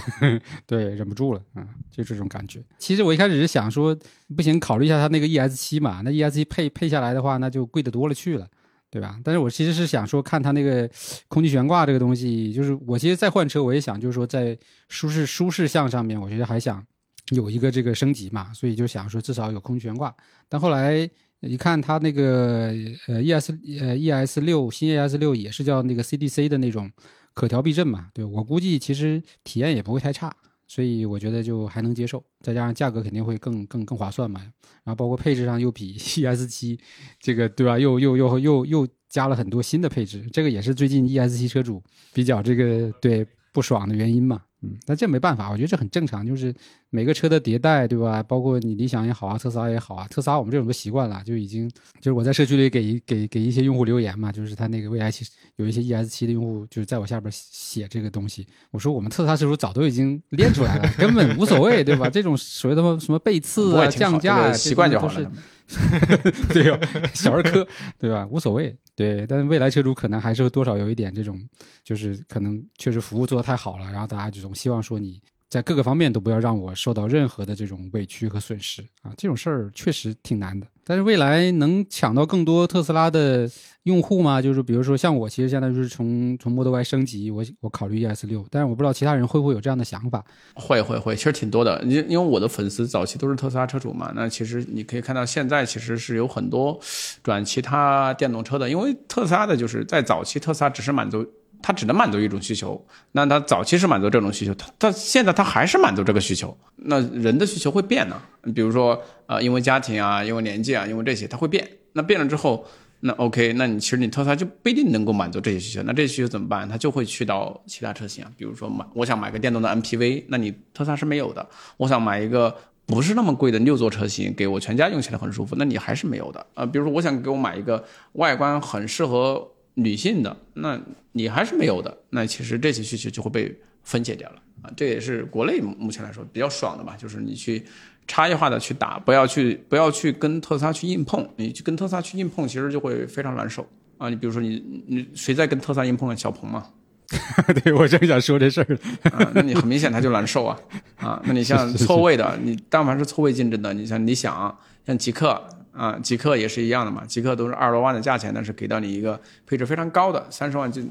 [0.68, 2.61] 对，忍不住了啊，就这种感觉。
[2.78, 3.97] 其实我一开始是想说，
[4.36, 8.45] 不行，考虑一下它那个 ES 七嘛，那 ES 七配配下来的话，那就贵的多了去了，
[8.91, 9.18] 对吧？
[9.24, 10.89] 但是我其实是想说，看它那个
[11.30, 14.57] 空气悬挂这个东西，就是我其实再换车，我也想就是说在
[14.89, 16.86] 舒适舒适项上面，我觉得还想。
[17.30, 20.15] 有一个这个升级嘛，所以就想说至少有空气悬挂。
[20.47, 21.09] 但后来
[21.41, 22.73] 一看，它那个
[23.07, 26.89] 呃 E S 呃 E S 六新 E S 六也是叫那个 C D C 的那种
[27.34, 30.36] 可调避震嘛，对我估计其实体验也不会太差，
[30.67, 32.23] 所以我觉得就还能接受。
[32.41, 34.41] 再加上价格肯定会更更更划算嘛，
[34.84, 36.80] 然后包括配置上又比 E S 七
[37.19, 43.23] 这个对吧，又又又又又加了很多新的配置，这个也是最近 E S 七车主比较这个对
[43.58, 44.43] 不爽的原因嘛。
[44.62, 46.53] 嗯，但这没办法，我觉得这很正常，就是
[46.91, 48.22] 每个车的迭代，对吧？
[48.22, 51.68] 包括你理想也好啊，特斯拉也好啊，特斯拉我们这种都习惯了，就已经
[51.99, 62.10] 就是我在社区里给给给一些用户留言嘛，就是他那个未来七有一些 ES 七的用户就是在我下边写这个东西，我说我们特斯拉车主早都已经练出来了， 根本无所谓，对吧？
[62.10, 65.32] 这种所谓的什么背刺啊、降价习惯就好了。
[66.53, 66.80] 对，
[67.13, 67.68] 小儿科，
[67.99, 68.28] 对吧？
[68.32, 69.28] 无所谓，对。
[69.28, 71.39] 但未来车主可能还是多少有一点这种，
[71.84, 75.22] 就是可能确实服务做的太好了，然后大家这种希望说你。
[75.49, 79.13] 在各个方面都不要让我受到任何的这种委屈和损失啊！
[79.17, 80.67] 这种事儿确实挺难的。
[80.83, 83.49] 但是未来能抢到更多特斯拉的
[83.83, 84.41] 用户吗？
[84.41, 90.23] 就是比如说像我，其实现在就是从从 Model Y 升级，我我考虑 ES 六，但是我不知道其他人会不会有这样的想法。
[90.53, 91.81] 会会会，其实挺多的。
[91.83, 96.77] 因因为我的粉丝早期都是特斯拉车主嘛，那其实你可以看到现在其实是有很多
[97.23, 101.25] 转其他电动车的，因为特斯拉的就是在早期特斯拉只是满足。
[101.62, 108.22] 它只能满足一种需求，那它早期是满足这种需求，它它现在它还是满足这个需求，那人的需求会变呢？
[108.55, 111.68] 比如说，呃，因为家庭啊，因为年纪啊，因为这些，它会变。
[111.93, 112.64] 那变了之后，
[112.99, 116.70] 那 OK，那你其实你特斯拉就不一定能够满足这些需求，那这些需求怎么办？
[116.70, 121.47] 它就会去到其他车型啊，比如说买，我想买个电动的 MPV，那你特斯拉是没有的。
[121.78, 122.55] 我想买一个
[122.86, 126.45] 不是那么贵的六座车型，给我全家用起来很舒服，那你还是没有的。
[126.53, 127.84] 呃，比如说我想给我买一个
[128.14, 129.51] 外观很适合。
[129.78, 130.80] 女性的，那
[131.11, 134.73] 你还是没有的，那其实这些需求就会被分解掉了啊！
[134.75, 137.63] 这也是国内目前来说比较爽的吧，就是你去
[138.07, 143.67] 差异化的去打，不要去不要去跟特斯拉去硬碰，你去跟特斯拉去硬碰，其实就会非常难受
[143.99, 144.09] 啊！
[144.09, 146.15] 你比如说你你谁在跟特斯拉硬碰啊？
[146.15, 146.65] 小鹏嘛，
[147.63, 150.59] 对我正想说这事儿，那你很明显他就难受啊
[150.97, 151.21] 啊！
[151.25, 154.57] 那你像错位的，你但凡是错位竞争的，你像理想、
[154.88, 155.47] 像极客。
[155.78, 160.82] 啊，极客也是一样的嘛，极客都是二十多万的价钱，但是给到你一个配置非常高的三十万就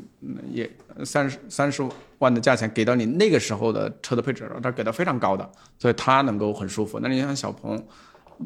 [0.53, 0.71] 也
[1.05, 1.83] 三十三十
[2.19, 7.01] 万的价钱给到你那个时候的车的配置，它给到非常高的，所以它能够很舒服。
[7.01, 7.85] 那你像小鹏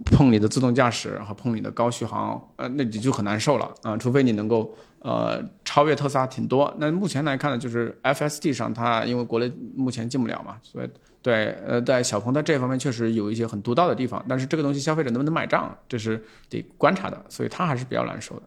[0.07, 6.75] 碰你的自动驾驶和碰你的高续航，呃，那你就很难受了啊，除非你能够呃超越特斯拉挺多。
[6.79, 10.89] 那目前来看呢，就是 FSD 上它因为国内目前进不了嘛，所以。
[11.23, 18.43] 对，呃，在小鹏在这方面确实有一些很独到的地方，但是这个东西消费者能不能买账，这是得观察的，所以它还是比较难受的。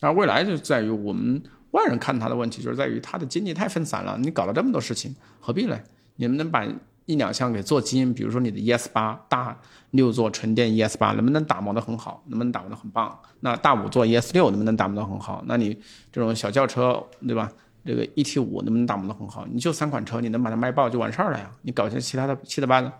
[0.00, 1.42] 而未来就在于我们
[1.72, 5.78] 外人看它的问题，就是在于它的精力太分散了，你搞了这么多事情，何必呢？
[6.16, 6.66] 你们能把
[7.04, 9.58] 一两项给做精，比如说你的 ES 八大
[9.90, 13.18] 六座纯电 ES 八能不能打磨得很好，能不能打磨得很棒？
[13.40, 15.44] 那大五座 ES 六能不能打磨得很好？
[15.46, 15.78] 那你
[16.10, 17.52] 这种小轿车，对吧？
[17.86, 19.46] 这个 E T 五能不能打磨的很好？
[19.50, 21.50] 你就三款车，你能把它卖爆就完事儿了呀！
[21.62, 22.92] 你搞些其他的七的八的，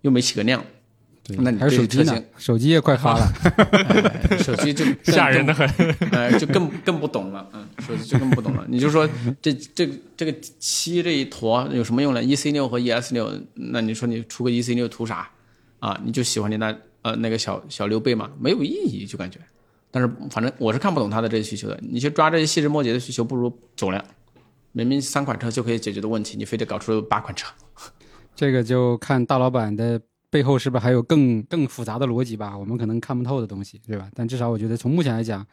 [0.00, 0.64] 又没起个量，
[1.38, 2.22] 那你还是手机呢？
[2.36, 3.32] 手机也快发了，
[4.42, 5.68] 手机就 吓人的很，
[6.10, 8.64] 呃，就更更不懂了，嗯，手机就更不懂了。
[8.68, 9.08] 你就说
[9.40, 15.28] 这这这个七这一坨有什么用呢？E C 六和 E S 六，那你说你出个 E C 六图啥
[15.78, 16.00] 啊？
[16.04, 19.38] 你就喜欢你那呃那个小小溜背嘛，没有意义，就感觉。
[19.94, 21.78] 但是反正我是看不懂他的这些需求的。
[21.82, 24.02] 你去抓这些细枝末节的需求，不如走量。
[24.72, 27.52] 明明三款车就可以解决的问题，你非得搞出八款车，
[28.34, 30.00] 这个就看大老板的
[30.30, 32.56] 背后是不是还有更更复杂的逻辑吧？
[32.56, 34.10] 我们可能看不透的东西，对吧？
[34.14, 35.46] 但至少我觉得从目前来讲，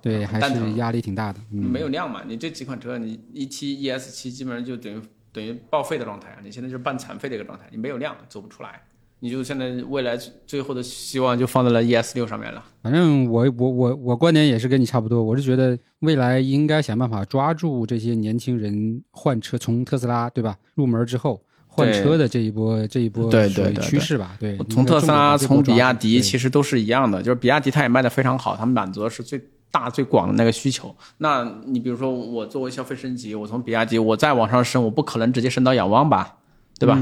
[0.00, 1.38] 对还是压力挺大的。
[1.50, 2.22] 没有量嘛？
[2.26, 5.00] 你这几款车，你一七 ES 七基本上就等于
[5.32, 6.38] 等于报废的状态啊！
[6.42, 8.82] 你现在就是半残废的一个状态，你没有量，做不出来。
[9.24, 10.18] 你就现在未来
[10.48, 12.60] 最后的希望就放在了 ES 六上面了。
[12.82, 24.36] 反正我我我我观点也是跟你差不多，我是觉得未来应该想办法抓住这些年轻人换车，从特斯拉对吧入门之后换车的这一波这一波对对趋势吧。
[24.40, 30.92] 对，从特斯拉从比亚迪其实都是一样的，就是比亚迪它也卖的非常好，它满足的是最大最广的那个需求。
[31.18, 36.38] 那你比如说我作为消费升级，我从比亚迪我再往上升，我不可能直接升到仰望吧？
[36.78, 36.98] 对吧？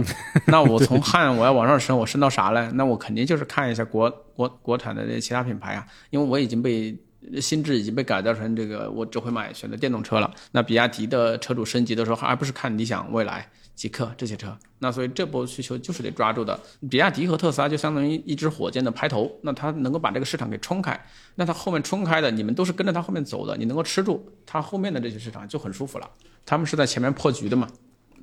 [0.47, 2.71] 那我 从汉我要往上升，我升到啥呢？
[2.75, 6.97] 那我肯定就是看一下国国国产的这其他品牌啊，因为我已经被
[7.41, 10.31] 心智已经被改造成这个，我只会买选择电动车了。
[10.53, 14.57] 那比亚迪的车主升级的时候，还不是看理想、蔚来、极客这些车。
[14.79, 16.59] 那所以这波需求就是得抓住的。
[16.91, 20.99] 比亚迪和特斯拉就相当于一支火箭的排头，那它能够把这个市场给冲开，
[21.35, 26.11] 那它后面冲开的，你们都是跟着它后面走的，你能够吃住它后面的这些市场就很舒服了。
[26.47, 27.69] 他们是在前面破局的嘛。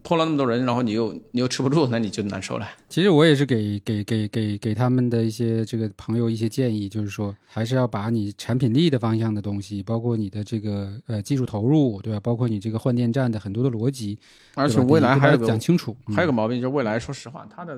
[0.07, 2.65] 拖了那么多人，然后你又你又吃不住，那你就难受了。
[2.87, 12.21] 其实我也是给给给给给他们的一些这个朋友一些建议，就是说还是要把你产品力的方向的东西，包括你的这个呃技术投入，对吧？
[12.21, 14.17] 包括你这个换电站的很多的逻辑，
[14.55, 15.93] 而且未来还有讲清楚。
[16.15, 17.77] 还有个毛病就是未来，说实话，它的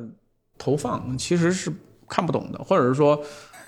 [0.60, 1.74] 投放其实是
[2.08, 3.20] 看不懂的，或者是说，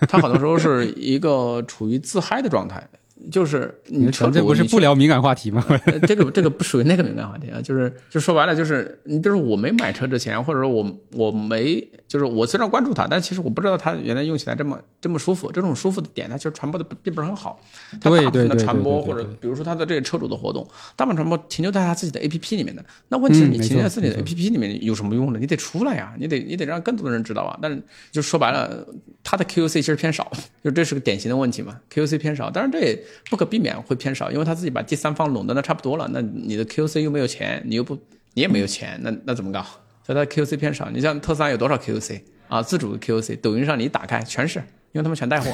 [0.01, 2.87] 它很多时候是一个处于自嗨的状态。
[3.29, 5.63] 就是你车主，这不是不聊敏感话题吗？
[6.07, 15.51] 这个这个不属于那个敏感话题啊，就是就说白了，就是你比如说我没买车之前，或者说我我没就是我虽然关注它，但其实我不知道它原来用起来这么这么舒服。
[15.51, 17.59] 这种舒服的点，它其实传播的并不是很好。
[17.99, 22.83] 它大部分的传播或者比如说它的这个车主的活动，大部分传播停留在它自己的 A P P 里面的。
[23.09, 25.39] 那问题是你停留在自己的 A P P 里面有什么用呢？
[25.39, 27.57] 你得出来呀，你得你得让更多的人知道啊。
[27.61, 27.79] 但是
[28.11, 28.85] 就说白了，
[29.23, 30.31] 它的 Q C 其实偏少，
[30.63, 31.79] 就这是个典型的问题嘛。
[31.89, 32.99] Q C 偏少，但是这也。
[33.29, 36.09] 不可避免会偏少，因为他自己把第三方垄断的差不多了。
[36.11, 37.95] 那你的 QC 又没有钱，你又不，
[38.33, 39.65] 你也没有钱，那那怎么搞？
[40.05, 40.89] 所以他 QC 偏少。
[40.89, 42.61] 你像特斯拉有多少 QC 啊？
[42.61, 44.59] 自主的 QC，抖音上你一打开全是，
[44.91, 45.51] 因为他们全带货，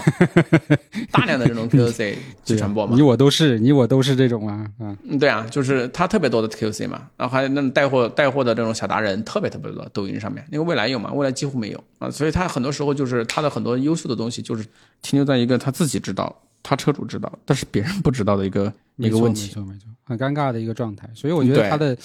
[1.12, 2.95] 大量的这种 QC 去传播嘛。
[2.95, 14.64] 你我都是，你我都是这种啊，嗯，对啊，就是他特别多的 QC 嘛，然后还有那种带货带货的这种小达人特别特别多，抖音上面，因为未来有嘛，未来几乎没有啊，所以他很多时候就是他的很多优秀的东西就是
[15.01, 16.43] 停留在一个他自己知道。
[16.62, 21.10] 他车主知道，但是别人不知道的一个一个问题，没错没错，很尴尬的一个状态。
[21.14, 21.97] 所以我觉得他的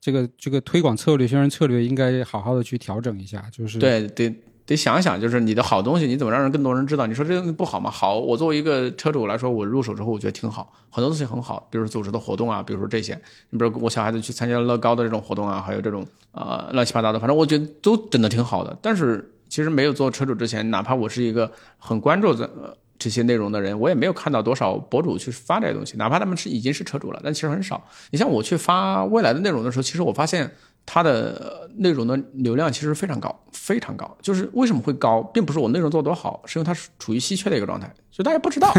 [0.00, 3.44] 这个这个推广策略、宣传策略应该好好的去调整一下。
[3.52, 4.34] 就是对，得
[4.64, 7.06] 得想想，就是你的好东西，你怎么让人更多人知道？
[7.06, 7.90] 你说这东西不好吗？
[7.90, 18.76] 好，我作为一个车主来说，我入手之后我觉得挺好，很多东西很好，比如组织的活动啊，比如说这些，你比如我小孩子去参加乐高的这种活动啊，还有这种呃乱七八糟的，反正我觉得都整的挺好的。
[18.82, 22.76] 但是其实没有做车主之前，哪怕我是一个很关注的。
[22.98, 27.82] 这些内容的人，我也没有看到多少博主去发这些东西，哪怕他们是已经是车主了，但其实很少。
[28.10, 30.50] 你像我去发未来的内容的时候，其实我发现
[30.84, 34.16] 它的内容的流量其实非常高，非常高。
[34.22, 37.92] 就是为什么会高，并不是我内容做多好，是因为它是处于稀缺的一个状态。
[38.16, 38.72] 所以大家不知道。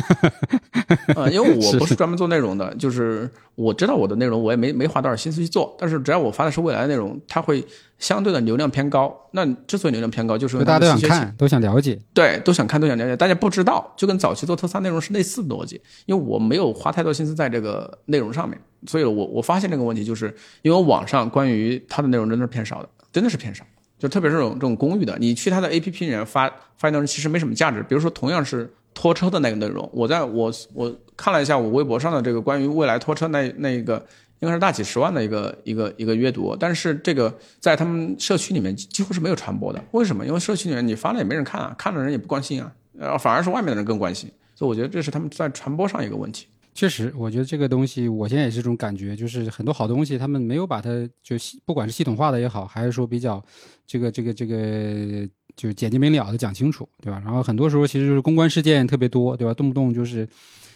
[1.15, 5.75] 呃，因为我不是专门做内容的，就是我知道我的内容，我也没没花多少心思去做。
[5.77, 7.63] 但是只要我发的是未来的内容，它会
[7.99, 9.15] 相对的流量偏高。
[9.33, 11.99] 那之所以流量偏高，就是因为大家都想看，都想了解。
[12.15, 15.79] 对，都想看，都想了解，大家不知道，就跟早期做特斯拉内容是类似的逻辑。
[16.07, 23.63] 因为我没有花太多心思在这个内容上面，所以我我发现这个问题，就是因为网上关于它的内容真的是偏少的，真的是偏少。
[23.97, 27.81] 就特别是这种这种公寓的，你去它的 APP 里面发发内容，其实没什么价值。
[27.83, 34.05] 比如说同样是拖车的那个内容，我在我我看了一下我微博上的这个关于未来拖车那那个。
[34.39, 39.83] 应该是大几十万的一个一个一个阅读，但是这个在他们社区里面几乎是没有传播的。
[39.93, 40.23] 为什么？
[40.23, 44.29] 因为社区里面你发了也没人看啊，看的人也不关心啊，呃，反而是外面的人更关心。
[44.53, 46.45] 所以我觉得这是他们在传播上一个问题。
[46.75, 50.91] 确实，我觉得这个东西，我现在也是这种感觉，就是很多好东西他们没有把它
[51.23, 51.35] 就
[51.65, 53.43] 不管是系统化的也好，还是说比较
[53.87, 57.19] 这个这个这个就简洁明了的讲清楚，对吧？
[57.23, 59.53] 然后很多时候其实就是公关事件特别多，对吧？
[59.53, 60.27] 动不动就是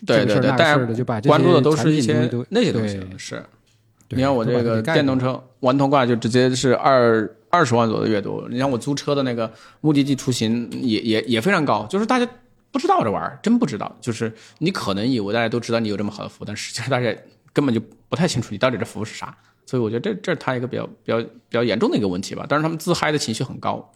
[0.07, 3.43] 对对对，大家的就把这关注的都是一些些那些东西，是。
[4.13, 9.49] 你看我这个电动车顽童挂就直接是二二十万左右的阅读，你像我租车的那个
[9.79, 12.27] 目的地出行也也也非常高，就是大家
[12.71, 17.15] 不知道这玩意儿，真不知道，就是你可能以为大家都知道你有这么好的服务，但实际上大家
[17.53, 19.37] 根本就不太清楚你到底这服务是啥，
[19.71, 22.45] 所以我觉得这这是他一个比较比较比较严重的一个问题吧。
[22.49, 23.89] 但是他们自嗨的情绪很高，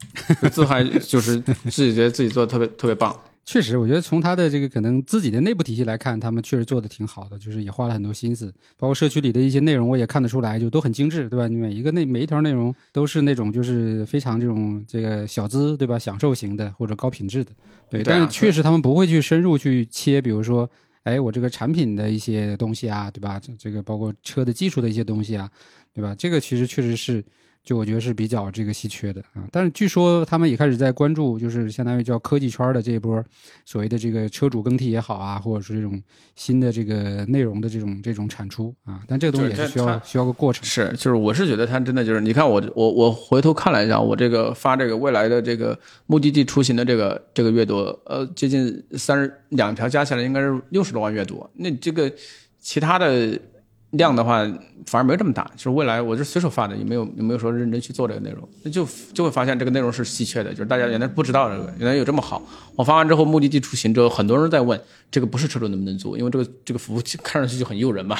[0.49, 1.38] 自嗨 就是
[1.69, 3.13] 自己觉得自己做的特别特别棒，
[3.43, 11.45] 确实，我觉得从他的这个可能自己的内部体系来看，他们确实做的挺好的，就是也花了很多心思，包括社区里的一些内容，我也看得出来，就都很精致，对吧？
[11.49, 15.99] 你每一个内每一条内容都是那种就是非常这种这个小资，对吧？
[15.99, 17.51] 享受型的或者高品质的，
[17.89, 18.01] 对。
[18.01, 20.69] 对啊但是确实他们不会去深入去切，比如说，
[21.06, 23.39] 哎，我这个产品的一些东西啊，对吧？
[23.39, 25.49] 这这个包括车的技术的一些东西啊，
[25.93, 26.14] 对吧？
[26.16, 27.24] 这个其实确实是。
[27.66, 33.22] 就我觉得是比较这个稀缺的啊，但是据说他们也开始在关注，就是相当于叫科技圈的这一波
[33.66, 35.99] 所谓的这个车主更替也好啊，或者是这种
[36.36, 40.63] 新的这个内容的这种这种产出啊，但这个东西也是需要需要个过程。
[40.63, 52.11] 是，就是我是觉得他真的就是，你看我我我回头看了一下，我这个发这个未来的这个目的地出行的这个这个阅读，呃，接近三十两条加起来应该是六十多万阅读，那这个
[52.59, 53.39] 其他的
[53.98, 54.39] 量的话
[54.86, 62.41] 反而没有这么大，就是未来我就随手发的，也没有也没有说认真去做这个内容，那就就会发现这个内容是稀缺的，就是大家原来不知道这个，原来有这么好。
[62.76, 64.80] 我发完之后，目的地出行之后，很多人在问
[65.10, 68.18] 这个不是车主能不能租，因为这个这个服务器看上去就很诱人嘛。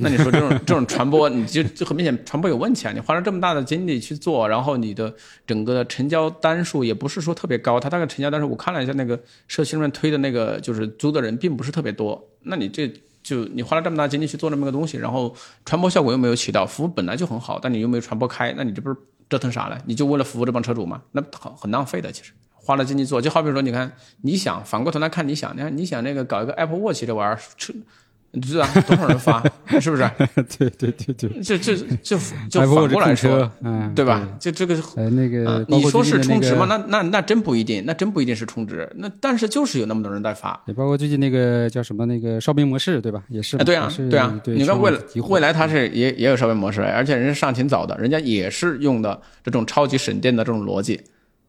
[0.00, 2.92] 那你说这种 这种传播，你就就很明显传播有问题啊！
[2.92, 5.14] 你花了这么大的精力去做，然后你的
[5.46, 12.92] 整个的成交单数也不是说特别高，它大概成交单数我看了一下那个社区里面推的那个就是租的人并不是特别多，那你这
[13.26, 18.96] 就你花了这么大精力去做那么个东西，然后传播效果又没有起到，服务本来就很好，但你又没有传播开，那你这不是
[19.28, 19.76] 折腾啥呢？
[19.84, 21.02] 你就为了服务这帮车主嘛？
[21.10, 22.32] 那很很浪费的，其实。
[22.54, 27.72] 花了精力做，就好比说，你看，你想反过头来看，你想，你看，你想那个搞一个 Apple Watch 这玩意儿，车，
[28.32, 29.42] 你知道多少人发，
[29.80, 30.08] 是不是？
[30.58, 34.28] 对对对对，这这这就反过来说，，嗯，对吧？
[34.38, 36.66] 就这个呃，那个你说是充值吗？
[36.68, 38.90] 那那那真不一定，那真不一定是充值。
[38.96, 40.60] 那但是就是有那么多人在发。
[40.66, 43.22] 也包括最近那个叫什么那个哨兵模式，对吧？
[43.28, 44.98] 也是对啊，对啊，你看未来
[45.28, 51.00] 未来它是也也有哨兵模式，而且人家上挺早的，人家也是用的这种超级省电的这种逻辑，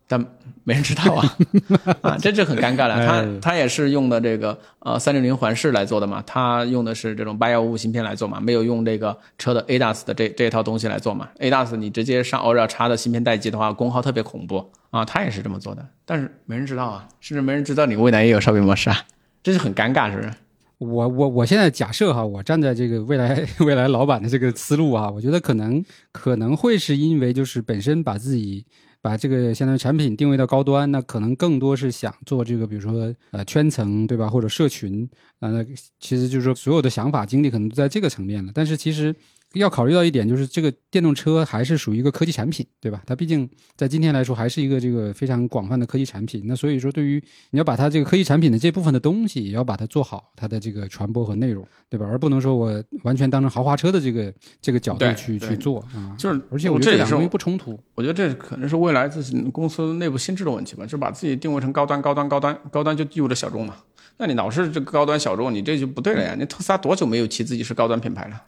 [0.08, 0.20] 但
[0.64, 1.38] 没人知道啊。
[2.02, 3.06] 啊，这就很尴尬了。
[3.06, 3.40] 他哎。
[3.42, 11.28] 他也是用的这个呃三六零环视来做的嘛，他用的是这种八幺五芯片来做嘛，没有用这个车的 ADAS 的这这一套东西来做嘛。
[11.40, 14.72] ADAS 你直接上 Oreo 插的芯片待机的话，功耗特别恐怖。
[14.90, 18.98] 啊，他也是这么做的，但是没人知道啊，甚至没人知道你未来也有烧饼模式啊，
[19.44, 20.34] 这就很尴尬，是不是？
[20.78, 25.84] 我我我现在假设哈，我站在这个未来 未来老板的这个思路啊，我觉得可能
[26.14, 28.66] 可能会是因为就是本身把自己
[29.08, 35.64] 把这个相当于产品定位到高端，那可能更多是想做这个，比如说呃圈层对吧，或者社群啊、那
[35.98, 38.52] 其实就是说所有的想法精力可能都在这个层面了。
[38.54, 39.16] 但是其实
[39.58, 43.02] 要考虑到一点，就是这个电动车还是属于一个科技产品，对吧？
[43.06, 46.44] 它毕竟在今天来说还是一个这个非常广泛的科技产品。
[46.46, 52.06] 那所以说，对于你要把它这个科技产品的这部分的东西，也要把它做好它的这个传播和内容，对吧？
[52.06, 56.16] 而不能说我完全当成豪华车的这个这个角度去去做啊。
[56.18, 57.80] 就是而且我觉得这两个东西不冲突。
[57.96, 63.76] 我觉得这可能是未来自己公司内部心智的问题吧，就把自己定位成高端、高端、高端、高端就意味着小众嘛。
[64.18, 66.36] 那你老是这个高端小众，你这就不对了呀！
[66.38, 68.42] 你特斯拉多久没有提自己是高端品牌了？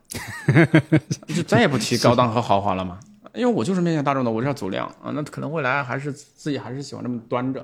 [1.27, 2.99] 就再也不提高档和豪华了吗？
[3.35, 5.11] 因为我就是面向大众的，我是要走量啊。
[5.13, 7.63] 那可能未来还是自己还是喜欢这么端着，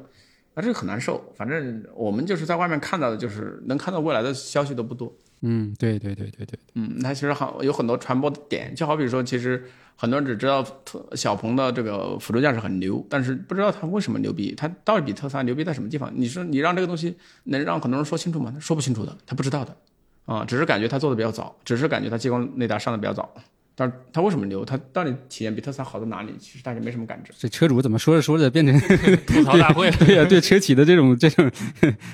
[0.55, 1.23] 那这个很难受。
[1.35, 5.13] 反正我们就是在外面看到的，就是能看到未来的消息都不多。
[5.41, 9.63] 嗯，对对对对对，嗯，它其实好有很多传播的点，就好比说，其实
[9.95, 16.11] 很多人只知道特小鹏的这个辅助驾驶很牛，但是不知道它为什么牛逼，它到底比特斯拉牛逼在什么地方？
[16.15, 18.49] 你说你让这个东西能让很多人说清楚吗？
[18.51, 19.75] 他说不清楚的，他不知道的，
[20.25, 23.31] 啊，只是感觉他做的比较早，只是感觉他激光雷达上的比较早。
[23.77, 24.63] 但是它为什么牛？
[24.63, 26.33] 它到底体验比特斯拉好到哪里？
[26.39, 27.33] 其实大家没什么感知。
[27.37, 28.79] 这车主怎么说着说着变成
[29.27, 29.91] 吐槽大会？
[29.99, 31.51] 对呀，对车企的这种这种，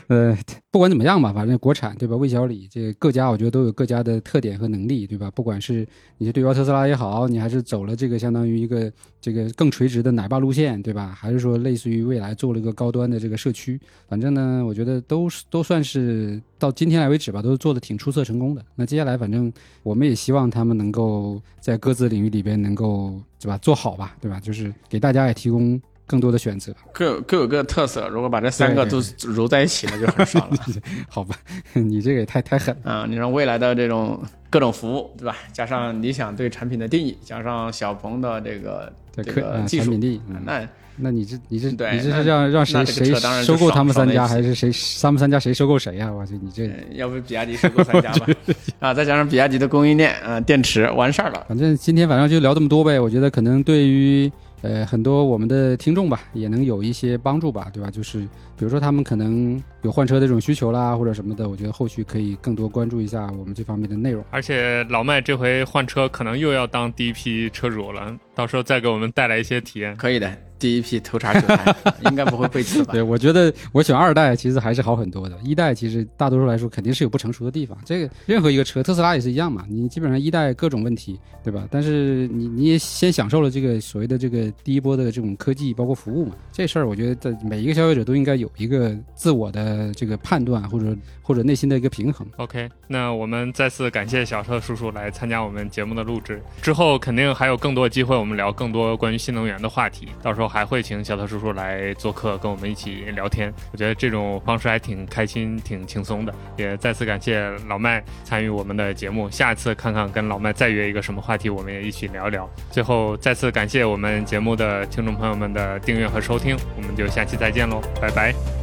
[0.08, 0.36] 呃，
[0.72, 2.16] 不管怎么样吧，反正国产对吧？
[2.16, 5.30] 魏小李这各家我觉得都有各家的特点和能力，对吧？
[5.32, 5.88] 不管是
[6.18, 8.92] 你是对标特斯拉也好，你还是走了这个相当于一个
[9.22, 11.16] 这个更垂直的奶爸路线，对吧？
[11.16, 18.66] 还是说类似于未来做了一个高端的这个社区，反正呢，我觉得都是都算是到今天来为止吧，都做的挺出色成功的。
[18.74, 19.54] 那接下来反正
[19.84, 21.40] 我们也希望他们能够。
[21.60, 24.40] 在各自领域里边能够对吧做好吧，对吧？
[24.40, 28.08] 就是给大家也提供更多的选择，各各有各的特色。
[28.10, 29.02] 如果把这三个都
[29.34, 30.58] 揉在一起，那就很爽了。
[31.08, 31.36] 好吧，
[31.74, 33.06] 你这个也太太狠啊！
[33.08, 35.36] 你让未来的这种各种服务，对吧？
[35.54, 40.68] 加上理想对产品的定义，加上小鹏的这个这个技术力，那。
[41.02, 44.72] 那你这你这你这是让让谁谁收购他们三家，还是谁
[45.02, 46.12] 他们三家谁收购谁呀？
[46.12, 48.28] 我去，你这要不比亚迪收购三家吧？
[48.80, 51.46] 啊，再加上比亚迪的供应链啊，电池完事儿了。
[51.50, 53.00] 反正今天反正就聊这么多呗。
[53.00, 54.32] 我觉得可能对于
[54.62, 57.90] 呃很多我们的听众吧，也能有一些帮助吧，对吧？
[57.90, 64.24] 就是比如说他们可能有换车的这种需求啦，或者什么的，我觉得后续可以更多关注一下我们这方面的内容。
[64.30, 69.96] 而且老麦这回换车可能又要当第一批车主了，到时候再给我们带来一些体验。
[69.96, 70.32] 可以的。
[70.62, 72.94] 第一批头茬韭菜应该不会背刺吧？
[72.94, 75.36] 对，我觉得我选二代其实还是好很多的。
[75.44, 79.66] 一代其实大多数来说肯定是有不成熟的地方，这个任何一个车，特斯拉也是一样嘛。
[79.68, 81.68] 你基本上一代各种问题，对吧？
[81.72, 86.36] 但是你你也先享受了这个所谓的这个第一波的这种科技包括服务嘛。
[86.52, 92.28] 这事儿我觉得在每一个消费者都应该有一个自我的这个判断或者或者内心的一个平衡。
[92.38, 100.51] OK，那我们再次感谢小车叔叔来参加我们节目的录制，之后肯定还有更多机会，我们聊更多关于新能源的话题，到时候。
[100.52, 103.52] 还会请小特叔叔来做客，跟我们一起聊天。
[103.72, 106.34] 我觉得这种方式还挺开心、挺轻松的。
[106.58, 109.30] 也再次感谢老麦参与我们的节目。
[109.30, 112.50] 下次看看跟老麦再约一个什么话题，我们也一起聊聊。
[112.70, 118.61] 最后再次感谢我们节目的听众朋友们的订阅和收听，我们就下期再见喽，拜拜。